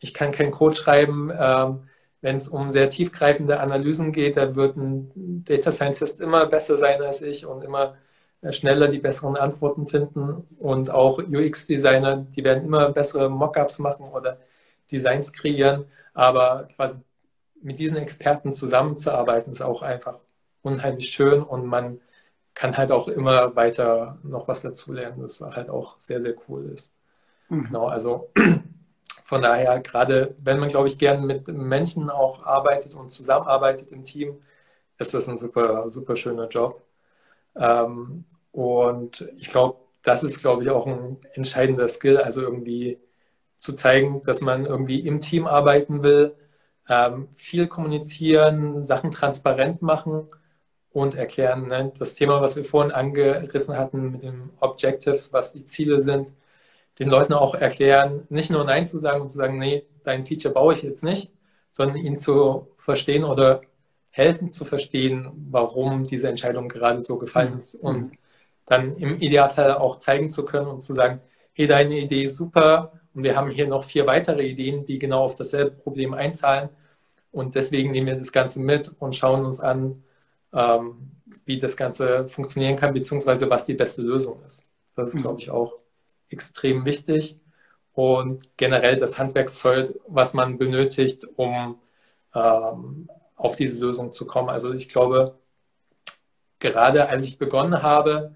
ich 0.00 0.14
kann 0.14 0.32
keinen 0.32 0.50
Code 0.50 0.76
schreiben. 0.76 1.30
Ähm, 1.36 1.88
wenn 2.20 2.36
es 2.36 2.48
um 2.48 2.70
sehr 2.70 2.90
tiefgreifende 2.90 3.60
Analysen 3.60 4.12
geht, 4.12 4.36
da 4.36 4.56
wird 4.56 4.76
ein 4.76 5.44
Data 5.44 5.70
Scientist 5.70 6.20
immer 6.20 6.46
besser 6.46 6.78
sein 6.78 7.00
als 7.00 7.22
ich 7.22 7.46
und 7.46 7.62
immer 7.62 7.94
äh, 8.42 8.52
schneller 8.52 8.88
die 8.88 8.98
besseren 8.98 9.36
Antworten 9.36 9.86
finden. 9.86 10.44
Und 10.58 10.90
auch 10.90 11.18
UX-Designer, 11.18 12.26
die 12.34 12.44
werden 12.44 12.64
immer 12.64 12.90
bessere 12.90 13.28
Mockups 13.28 13.78
machen 13.78 14.06
oder 14.06 14.38
Designs 14.90 15.32
kreieren. 15.32 15.86
Aber 16.14 16.68
quasi 16.76 17.00
mit 17.62 17.78
diesen 17.78 17.96
Experten 17.98 18.52
zusammenzuarbeiten, 18.52 19.52
ist 19.52 19.62
auch 19.62 19.82
einfach 19.82 20.18
unheimlich 20.62 21.10
schön 21.10 21.42
und 21.42 21.66
man 21.66 22.00
kann 22.54 22.76
halt 22.76 22.90
auch 22.90 23.08
immer 23.08 23.54
weiter 23.56 24.18
noch 24.24 24.48
was 24.48 24.62
dazulernen, 24.62 25.20
das 25.22 25.40
halt 25.40 25.70
auch 25.70 25.98
sehr, 25.98 26.20
sehr 26.20 26.34
cool 26.48 26.70
ist. 26.74 26.92
Mhm. 27.48 27.66
Genau, 27.66 27.86
also 27.86 28.30
von 29.22 29.42
daher, 29.42 29.80
gerade 29.80 30.34
wenn 30.42 30.58
man, 30.58 30.68
glaube 30.68 30.88
ich, 30.88 30.98
gern 30.98 31.24
mit 31.26 31.48
Menschen 31.48 32.10
auch 32.10 32.44
arbeitet 32.44 32.94
und 32.94 33.10
zusammenarbeitet 33.10 33.92
im 33.92 34.02
Team, 34.04 34.42
ist 34.98 35.14
das 35.14 35.28
ein 35.28 35.38
super, 35.38 35.88
super 35.90 36.16
schöner 36.16 36.48
Job. 36.48 36.82
Ähm, 37.56 38.24
und 38.52 39.28
ich 39.36 39.50
glaube, 39.50 39.78
das 40.02 40.22
ist, 40.24 40.40
glaube 40.40 40.64
ich, 40.64 40.70
auch 40.70 40.86
ein 40.86 41.18
entscheidender 41.34 41.88
Skill, 41.88 42.18
also 42.18 42.42
irgendwie 42.42 42.98
zu 43.58 43.74
zeigen, 43.74 44.22
dass 44.22 44.40
man 44.40 44.64
irgendwie 44.64 45.00
im 45.00 45.20
Team 45.20 45.46
arbeiten 45.46 46.02
will, 46.02 46.34
ähm, 46.88 47.28
viel 47.34 47.66
kommunizieren, 47.66 48.80
Sachen 48.82 49.12
transparent 49.12 49.82
machen 49.82 50.28
und 50.90 51.14
erklären. 51.14 51.68
Ne? 51.68 51.92
Das 51.98 52.14
Thema, 52.14 52.40
was 52.40 52.56
wir 52.56 52.64
vorhin 52.64 52.92
angerissen 52.92 53.76
hatten 53.76 54.12
mit 54.12 54.22
den 54.22 54.50
Objectives, 54.60 55.32
was 55.32 55.52
die 55.52 55.64
Ziele 55.64 56.00
sind, 56.00 56.32
den 56.98 57.08
Leuten 57.08 57.34
auch 57.34 57.54
erklären, 57.54 58.26
nicht 58.30 58.50
nur 58.50 58.64
Nein 58.64 58.86
zu 58.86 58.98
sagen 58.98 59.20
und 59.20 59.28
zu 59.30 59.36
sagen, 59.36 59.58
nee, 59.58 59.86
dein 60.04 60.24
Feature 60.24 60.54
baue 60.54 60.74
ich 60.74 60.82
jetzt 60.82 61.04
nicht, 61.04 61.30
sondern 61.70 61.98
ihn 61.98 62.16
zu 62.16 62.68
verstehen 62.78 63.24
oder 63.24 63.60
helfen 64.10 64.48
zu 64.48 64.64
verstehen, 64.64 65.30
warum 65.50 66.04
diese 66.04 66.28
Entscheidung 66.28 66.68
gerade 66.68 67.00
so 67.00 67.18
gefallen 67.18 67.58
ist. 67.58 67.74
Mhm. 67.74 67.80
Und 67.88 68.12
dann 68.66 68.96
im 68.96 69.20
Idealfall 69.20 69.74
auch 69.74 69.96
zeigen 69.96 70.30
zu 70.30 70.44
können 70.44 70.66
und 70.66 70.82
zu 70.82 70.94
sagen, 70.94 71.20
hey, 71.52 71.66
deine 71.66 71.98
Idee 71.98 72.24
ist 72.24 72.36
super 72.36 72.97
und 73.14 73.22
wir 73.22 73.36
haben 73.36 73.50
hier 73.50 73.66
noch 73.66 73.84
vier 73.84 74.06
weitere 74.06 74.46
Ideen, 74.46 74.84
die 74.84 74.98
genau 74.98 75.24
auf 75.24 75.36
dasselbe 75.36 75.72
Problem 75.72 76.14
einzahlen. 76.14 76.68
Und 77.32 77.54
deswegen 77.54 77.90
nehmen 77.90 78.06
wir 78.06 78.16
das 78.16 78.32
Ganze 78.32 78.60
mit 78.60 78.90
und 78.98 79.14
schauen 79.16 79.44
uns 79.44 79.60
an, 79.60 80.02
ähm, 80.52 81.10
wie 81.44 81.58
das 81.58 81.76
Ganze 81.76 82.28
funktionieren 82.28 82.76
kann, 82.76 82.94
beziehungsweise 82.94 83.50
was 83.50 83.66
die 83.66 83.74
beste 83.74 84.02
Lösung 84.02 84.42
ist. 84.46 84.64
Das 84.94 85.08
ist, 85.10 85.14
mhm. 85.16 85.22
glaube 85.22 85.40
ich, 85.40 85.50
auch 85.50 85.74
extrem 86.28 86.86
wichtig. 86.86 87.38
Und 87.92 88.56
generell 88.56 88.96
das 88.96 89.18
Handwerkszeug, 89.18 89.98
was 90.06 90.32
man 90.32 90.56
benötigt, 90.56 91.24
um 91.36 91.80
ähm, 92.34 93.08
auf 93.36 93.56
diese 93.56 93.80
Lösung 93.80 94.12
zu 94.12 94.26
kommen. 94.26 94.48
Also 94.48 94.72
ich 94.72 94.88
glaube, 94.88 95.38
gerade 96.58 97.08
als 97.08 97.24
ich 97.24 97.38
begonnen 97.38 97.82
habe, 97.82 98.34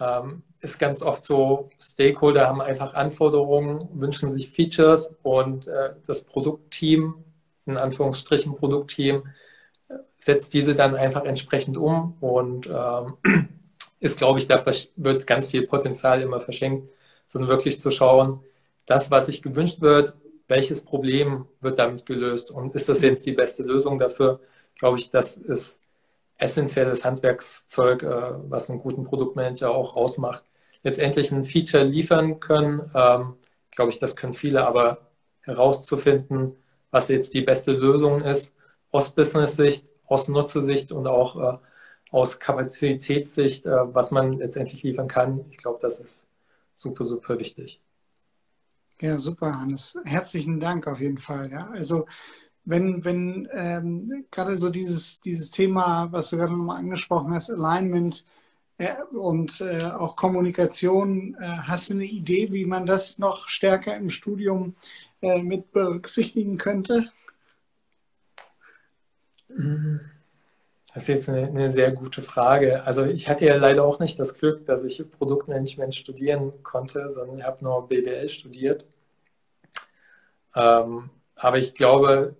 ähm, 0.00 0.42
ist 0.60 0.78
ganz 0.78 1.02
oft 1.02 1.24
so, 1.24 1.70
Stakeholder 1.80 2.46
haben 2.46 2.60
einfach 2.60 2.94
Anforderungen, 2.94 3.88
wünschen 3.92 4.30
sich 4.30 4.50
Features 4.50 5.14
und 5.22 5.66
äh, 5.66 5.94
das 6.06 6.24
Produktteam, 6.24 7.24
in 7.66 7.76
Anführungsstrichen 7.76 8.54
Produktteam, 8.56 9.24
setzt 10.18 10.54
diese 10.54 10.74
dann 10.74 10.96
einfach 10.96 11.24
entsprechend 11.24 11.76
um 11.76 12.16
und 12.20 12.66
ähm, 12.66 13.16
ist, 14.00 14.18
glaube 14.18 14.38
ich, 14.38 14.48
da 14.48 14.62
wird 14.96 15.26
ganz 15.26 15.46
viel 15.46 15.66
Potenzial 15.66 16.20
immer 16.20 16.40
verschenkt, 16.40 16.88
sondern 17.26 17.48
wirklich 17.48 17.80
zu 17.80 17.90
schauen, 17.90 18.40
das, 18.86 19.10
was 19.10 19.26
sich 19.26 19.42
gewünscht 19.42 19.80
wird, 19.80 20.16
welches 20.48 20.84
Problem 20.84 21.46
wird 21.60 21.78
damit 21.78 22.06
gelöst 22.06 22.50
und 22.50 22.74
ist 22.74 22.88
das 22.88 23.02
jetzt 23.02 23.26
die 23.26 23.32
beste 23.32 23.62
Lösung 23.62 23.98
dafür? 23.98 24.40
Glaube 24.78 24.98
ich, 24.98 25.10
das 25.10 25.36
ist 25.36 25.80
essentielles 26.38 27.04
Handwerkszeug, 27.04 28.02
äh, 28.02 28.32
was 28.50 28.70
einen 28.70 28.80
guten 28.80 29.04
Produktmanager 29.04 29.70
auch 29.70 29.96
ausmacht. 29.96 30.44
Letztendlich 30.82 31.32
ein 31.32 31.44
Feature 31.44 31.84
liefern 31.84 32.40
können, 32.40 32.90
ähm, 32.94 33.34
glaube 33.70 33.90
ich, 33.90 33.98
das 33.98 34.16
können 34.16 34.34
viele, 34.34 34.66
aber 34.66 34.98
herauszufinden, 35.42 36.56
was 36.90 37.08
jetzt 37.08 37.34
die 37.34 37.42
beste 37.42 37.72
Lösung 37.72 38.22
ist, 38.22 38.54
aus 38.90 39.14
Business-Sicht, 39.14 39.86
aus 40.06 40.28
Nutzersicht 40.28 40.92
und 40.92 41.06
auch 41.06 41.54
äh, 41.54 41.58
aus 42.10 42.38
Kapazitätssicht, 42.38 43.66
äh, 43.66 43.94
was 43.94 44.10
man 44.10 44.34
letztendlich 44.34 44.82
liefern 44.82 45.08
kann. 45.08 45.44
Ich 45.50 45.56
glaube, 45.58 45.78
das 45.80 46.00
ist 46.00 46.28
super, 46.74 47.04
super 47.04 47.38
wichtig. 47.38 47.80
Ja, 49.00 49.18
super, 49.18 49.58
Hannes. 49.58 49.98
Herzlichen 50.04 50.58
Dank 50.58 50.86
auf 50.86 51.00
jeden 51.00 51.18
Fall. 51.18 51.50
Ja, 51.50 51.68
also 51.70 52.06
wenn, 52.66 53.04
wenn 53.04 53.48
ähm, 53.52 54.26
gerade 54.30 54.56
so 54.56 54.70
dieses, 54.70 55.20
dieses 55.20 55.50
Thema, 55.52 56.08
was 56.10 56.30
du 56.30 56.36
gerade 56.36 56.52
nochmal 56.52 56.78
angesprochen 56.78 57.32
hast, 57.32 57.48
Alignment 57.50 58.24
äh, 58.78 58.92
und 59.12 59.60
äh, 59.60 59.84
auch 59.84 60.16
Kommunikation, 60.16 61.36
äh, 61.40 61.46
hast 61.46 61.90
du 61.90 61.94
eine 61.94 62.04
Idee, 62.04 62.52
wie 62.52 62.66
man 62.66 62.84
das 62.84 63.18
noch 63.18 63.48
stärker 63.48 63.96
im 63.96 64.10
Studium 64.10 64.74
äh, 65.22 65.40
mit 65.42 65.70
berücksichtigen 65.72 66.58
könnte? 66.58 67.12
Das 69.48 71.04
ist 71.04 71.08
jetzt 71.08 71.28
eine, 71.28 71.46
eine, 71.46 71.70
sehr 71.70 71.92
gute 71.92 72.20
Frage. 72.20 72.82
Also 72.82 73.04
ich 73.04 73.28
hatte 73.28 73.46
ja 73.46 73.56
leider 73.56 73.84
auch 73.84 74.00
nicht 74.00 74.18
das 74.18 74.34
Glück, 74.34 74.66
dass 74.66 74.82
ich 74.82 75.02
Produktmanagement 75.08 75.94
studieren 75.94 76.52
konnte, 76.64 77.10
sondern 77.10 77.38
ich 77.38 77.44
habe 77.44 77.64
nur 77.64 77.88
BWL 77.88 78.28
studiert. 78.28 78.84
Ähm, 80.56 81.10
aber 81.36 81.58
ich 81.58 81.74
glaube 81.74 82.34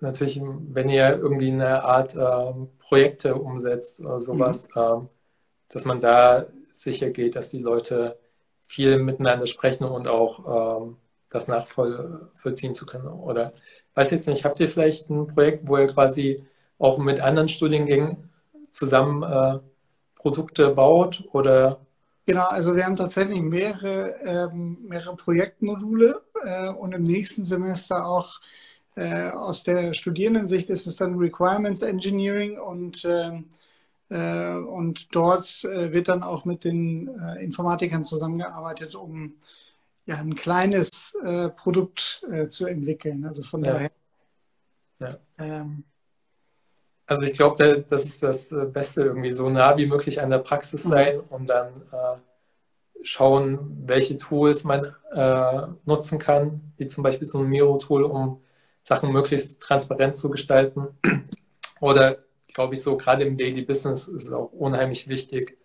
natürlich, 0.00 0.40
wenn 0.40 0.88
ihr 0.88 1.16
irgendwie 1.16 1.50
eine 1.50 1.84
Art 1.84 2.14
ähm, 2.14 2.68
Projekte 2.78 3.34
umsetzt 3.34 4.00
oder 4.00 4.20
sowas, 4.20 4.68
mhm. 4.74 4.80
ähm, 4.80 5.08
dass 5.68 5.84
man 5.84 6.00
da 6.00 6.46
sicher 6.72 7.10
geht, 7.10 7.36
dass 7.36 7.50
die 7.50 7.60
Leute 7.60 8.18
viel 8.64 8.98
miteinander 8.98 9.46
sprechen 9.46 9.84
und 9.84 10.08
auch 10.08 10.82
ähm, 10.82 10.96
das 11.30 11.48
nachvollziehen 11.48 12.74
zu 12.74 12.86
können. 12.86 13.08
Oder 13.08 13.52
weiß 13.94 14.10
jetzt 14.10 14.28
nicht, 14.28 14.44
habt 14.44 14.60
ihr 14.60 14.68
vielleicht 14.68 15.10
ein 15.10 15.26
Projekt, 15.26 15.66
wo 15.66 15.76
ihr 15.76 15.88
quasi 15.88 16.44
auch 16.78 16.98
mit 16.98 17.20
anderen 17.20 17.48
Studiengängen 17.48 18.30
zusammen 18.70 19.22
äh, 19.22 19.58
Produkte 20.14 20.70
baut 20.70 21.24
oder? 21.32 21.80
Genau, 22.26 22.46
also 22.46 22.76
wir 22.76 22.84
haben 22.84 22.96
tatsächlich 22.96 23.40
mehrere, 23.40 24.16
ähm, 24.24 24.78
mehrere 24.86 25.16
Projektmodule 25.16 26.22
äh, 26.44 26.68
und 26.68 26.92
im 26.92 27.02
nächsten 27.02 27.44
Semester 27.44 28.06
auch 28.06 28.40
äh, 28.98 29.30
aus 29.30 29.62
der 29.62 29.94
Studierendensicht 29.94 30.70
ist 30.70 30.88
es 30.88 30.96
dann 30.96 31.18
Requirements 31.18 31.82
Engineering 31.82 32.58
und, 32.58 33.04
ähm, 33.04 33.48
äh, 34.08 34.54
und 34.54 35.14
dort 35.14 35.64
äh, 35.64 35.92
wird 35.92 36.08
dann 36.08 36.24
auch 36.24 36.44
mit 36.44 36.64
den 36.64 37.06
äh, 37.06 37.44
Informatikern 37.44 38.04
zusammengearbeitet, 38.04 38.96
um 38.96 39.36
ja, 40.06 40.16
ein 40.16 40.34
kleines 40.34 41.14
Produkt 41.56 42.26
zu 42.48 42.66
entwickeln. 42.66 43.26
Also 43.26 43.42
von 43.42 43.62
ja. 43.62 43.72
daher. 43.74 43.90
Ja. 45.00 45.18
Ähm, 45.36 45.84
also 47.06 47.22
ich 47.24 47.34
glaube, 47.36 47.84
das 47.86 48.04
ist 48.04 48.22
das 48.22 48.54
Beste, 48.72 49.02
irgendwie 49.02 49.32
so 49.32 49.50
nah 49.50 49.76
wie 49.76 49.84
möglich 49.84 50.22
an 50.22 50.30
der 50.30 50.38
Praxis 50.38 50.86
mhm. 50.86 50.90
sein 50.90 51.20
und 51.20 51.50
dann 51.50 51.82
äh, 51.92 53.04
schauen, 53.04 53.84
welche 53.86 54.16
Tools 54.16 54.64
man 54.64 54.94
äh, 55.12 55.66
nutzen 55.84 56.18
kann, 56.18 56.72
wie 56.78 56.86
zum 56.86 57.04
Beispiel 57.04 57.28
so 57.28 57.40
ein 57.40 57.48
Miro-Tool, 57.48 58.04
um 58.04 58.40
Sachen 58.88 59.12
möglichst 59.12 59.60
transparent 59.60 60.16
zu 60.16 60.30
gestalten. 60.30 60.88
Oder 61.80 62.18
glaube 62.54 62.74
ich 62.74 62.82
so, 62.82 62.96
gerade 62.96 63.24
im 63.24 63.36
Daily 63.36 63.62
Business 63.62 64.08
ist 64.08 64.24
es 64.24 64.32
auch 64.32 64.50
unheimlich 64.52 65.08
wichtig, 65.08 65.58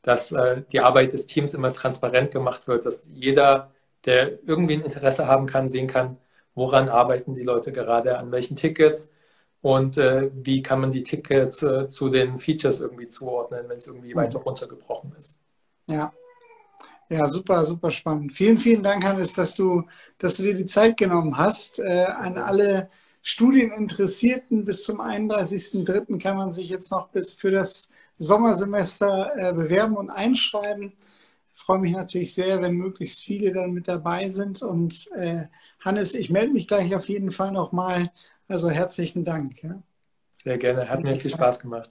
dass 0.00 0.32
äh, 0.32 0.62
die 0.72 0.80
Arbeit 0.80 1.12
des 1.12 1.26
Teams 1.26 1.52
immer 1.54 1.72
transparent 1.74 2.30
gemacht 2.30 2.66
wird, 2.66 2.86
dass 2.86 3.06
jeder, 3.12 3.70
der 4.06 4.42
irgendwie 4.46 4.74
ein 4.74 4.82
Interesse 4.82 5.28
haben 5.28 5.46
kann, 5.46 5.68
sehen 5.68 5.88
kann, 5.88 6.16
woran 6.54 6.88
arbeiten 6.88 7.34
die 7.34 7.42
Leute 7.42 7.70
gerade, 7.70 8.18
an 8.18 8.32
welchen 8.32 8.56
Tickets 8.56 9.10
und 9.60 9.98
äh, 9.98 10.30
wie 10.34 10.62
kann 10.62 10.80
man 10.80 10.90
die 10.90 11.02
Tickets 11.02 11.62
äh, 11.62 11.88
zu 11.88 12.08
den 12.08 12.38
Features 12.38 12.80
irgendwie 12.80 13.08
zuordnen, 13.08 13.68
wenn 13.68 13.76
es 13.76 13.86
irgendwie 13.86 14.14
mhm. 14.14 14.18
weiter 14.18 14.38
runtergebrochen 14.38 15.14
ist. 15.18 15.38
Ja. 15.86 16.12
Ja, 17.10 17.26
super, 17.26 17.64
super 17.64 17.90
spannend. 17.90 18.32
Vielen, 18.32 18.58
vielen 18.58 18.82
Dank, 18.82 19.04
Hannes, 19.04 19.34
dass 19.34 19.54
du, 19.54 19.84
dass 20.18 20.36
du 20.36 20.42
dir 20.42 20.54
die 20.54 20.66
Zeit 20.66 20.96
genommen 20.96 21.36
hast. 21.36 21.78
Äh, 21.78 22.04
an 22.04 22.38
alle 22.38 22.88
Studieninteressierten 23.22 24.64
bis 24.64 24.84
zum 24.84 25.00
31.03. 25.00 26.18
kann 26.18 26.36
man 26.36 26.50
sich 26.50 26.68
jetzt 26.68 26.90
noch 26.90 27.08
bis 27.08 27.34
für 27.34 27.50
das 27.50 27.90
Sommersemester 28.18 29.32
äh, 29.36 29.52
bewerben 29.52 29.96
und 29.96 30.10
einschreiben. 30.10 30.92
Ich 31.54 31.60
freue 31.60 31.78
mich 31.78 31.92
natürlich 31.92 32.34
sehr, 32.34 32.60
wenn 32.62 32.74
möglichst 32.74 33.22
viele 33.22 33.52
dann 33.52 33.72
mit 33.72 33.86
dabei 33.86 34.28
sind. 34.28 34.62
Und 34.62 35.10
äh, 35.12 35.44
Hannes, 35.80 36.14
ich 36.14 36.30
melde 36.30 36.52
mich 36.52 36.66
gleich 36.66 36.94
auf 36.94 37.08
jeden 37.08 37.30
Fall 37.30 37.52
nochmal 37.52 38.10
also 38.48 38.70
herzlichen 38.70 39.24
Dank. 39.24 39.62
Ja. 39.62 39.82
Sehr 40.42 40.58
gerne, 40.58 40.88
hat 40.88 41.02
mir 41.02 41.16
viel 41.16 41.30
Spaß 41.30 41.60
gemacht. 41.60 41.90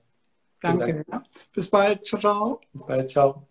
Danke. 0.62 1.04
Dank. 1.08 1.26
Bis 1.54 1.70
bald. 1.70 2.06
Ciao, 2.06 2.20
ciao. 2.20 2.62
Bis 2.72 2.86
bald. 2.86 3.10
Ciao. 3.10 3.48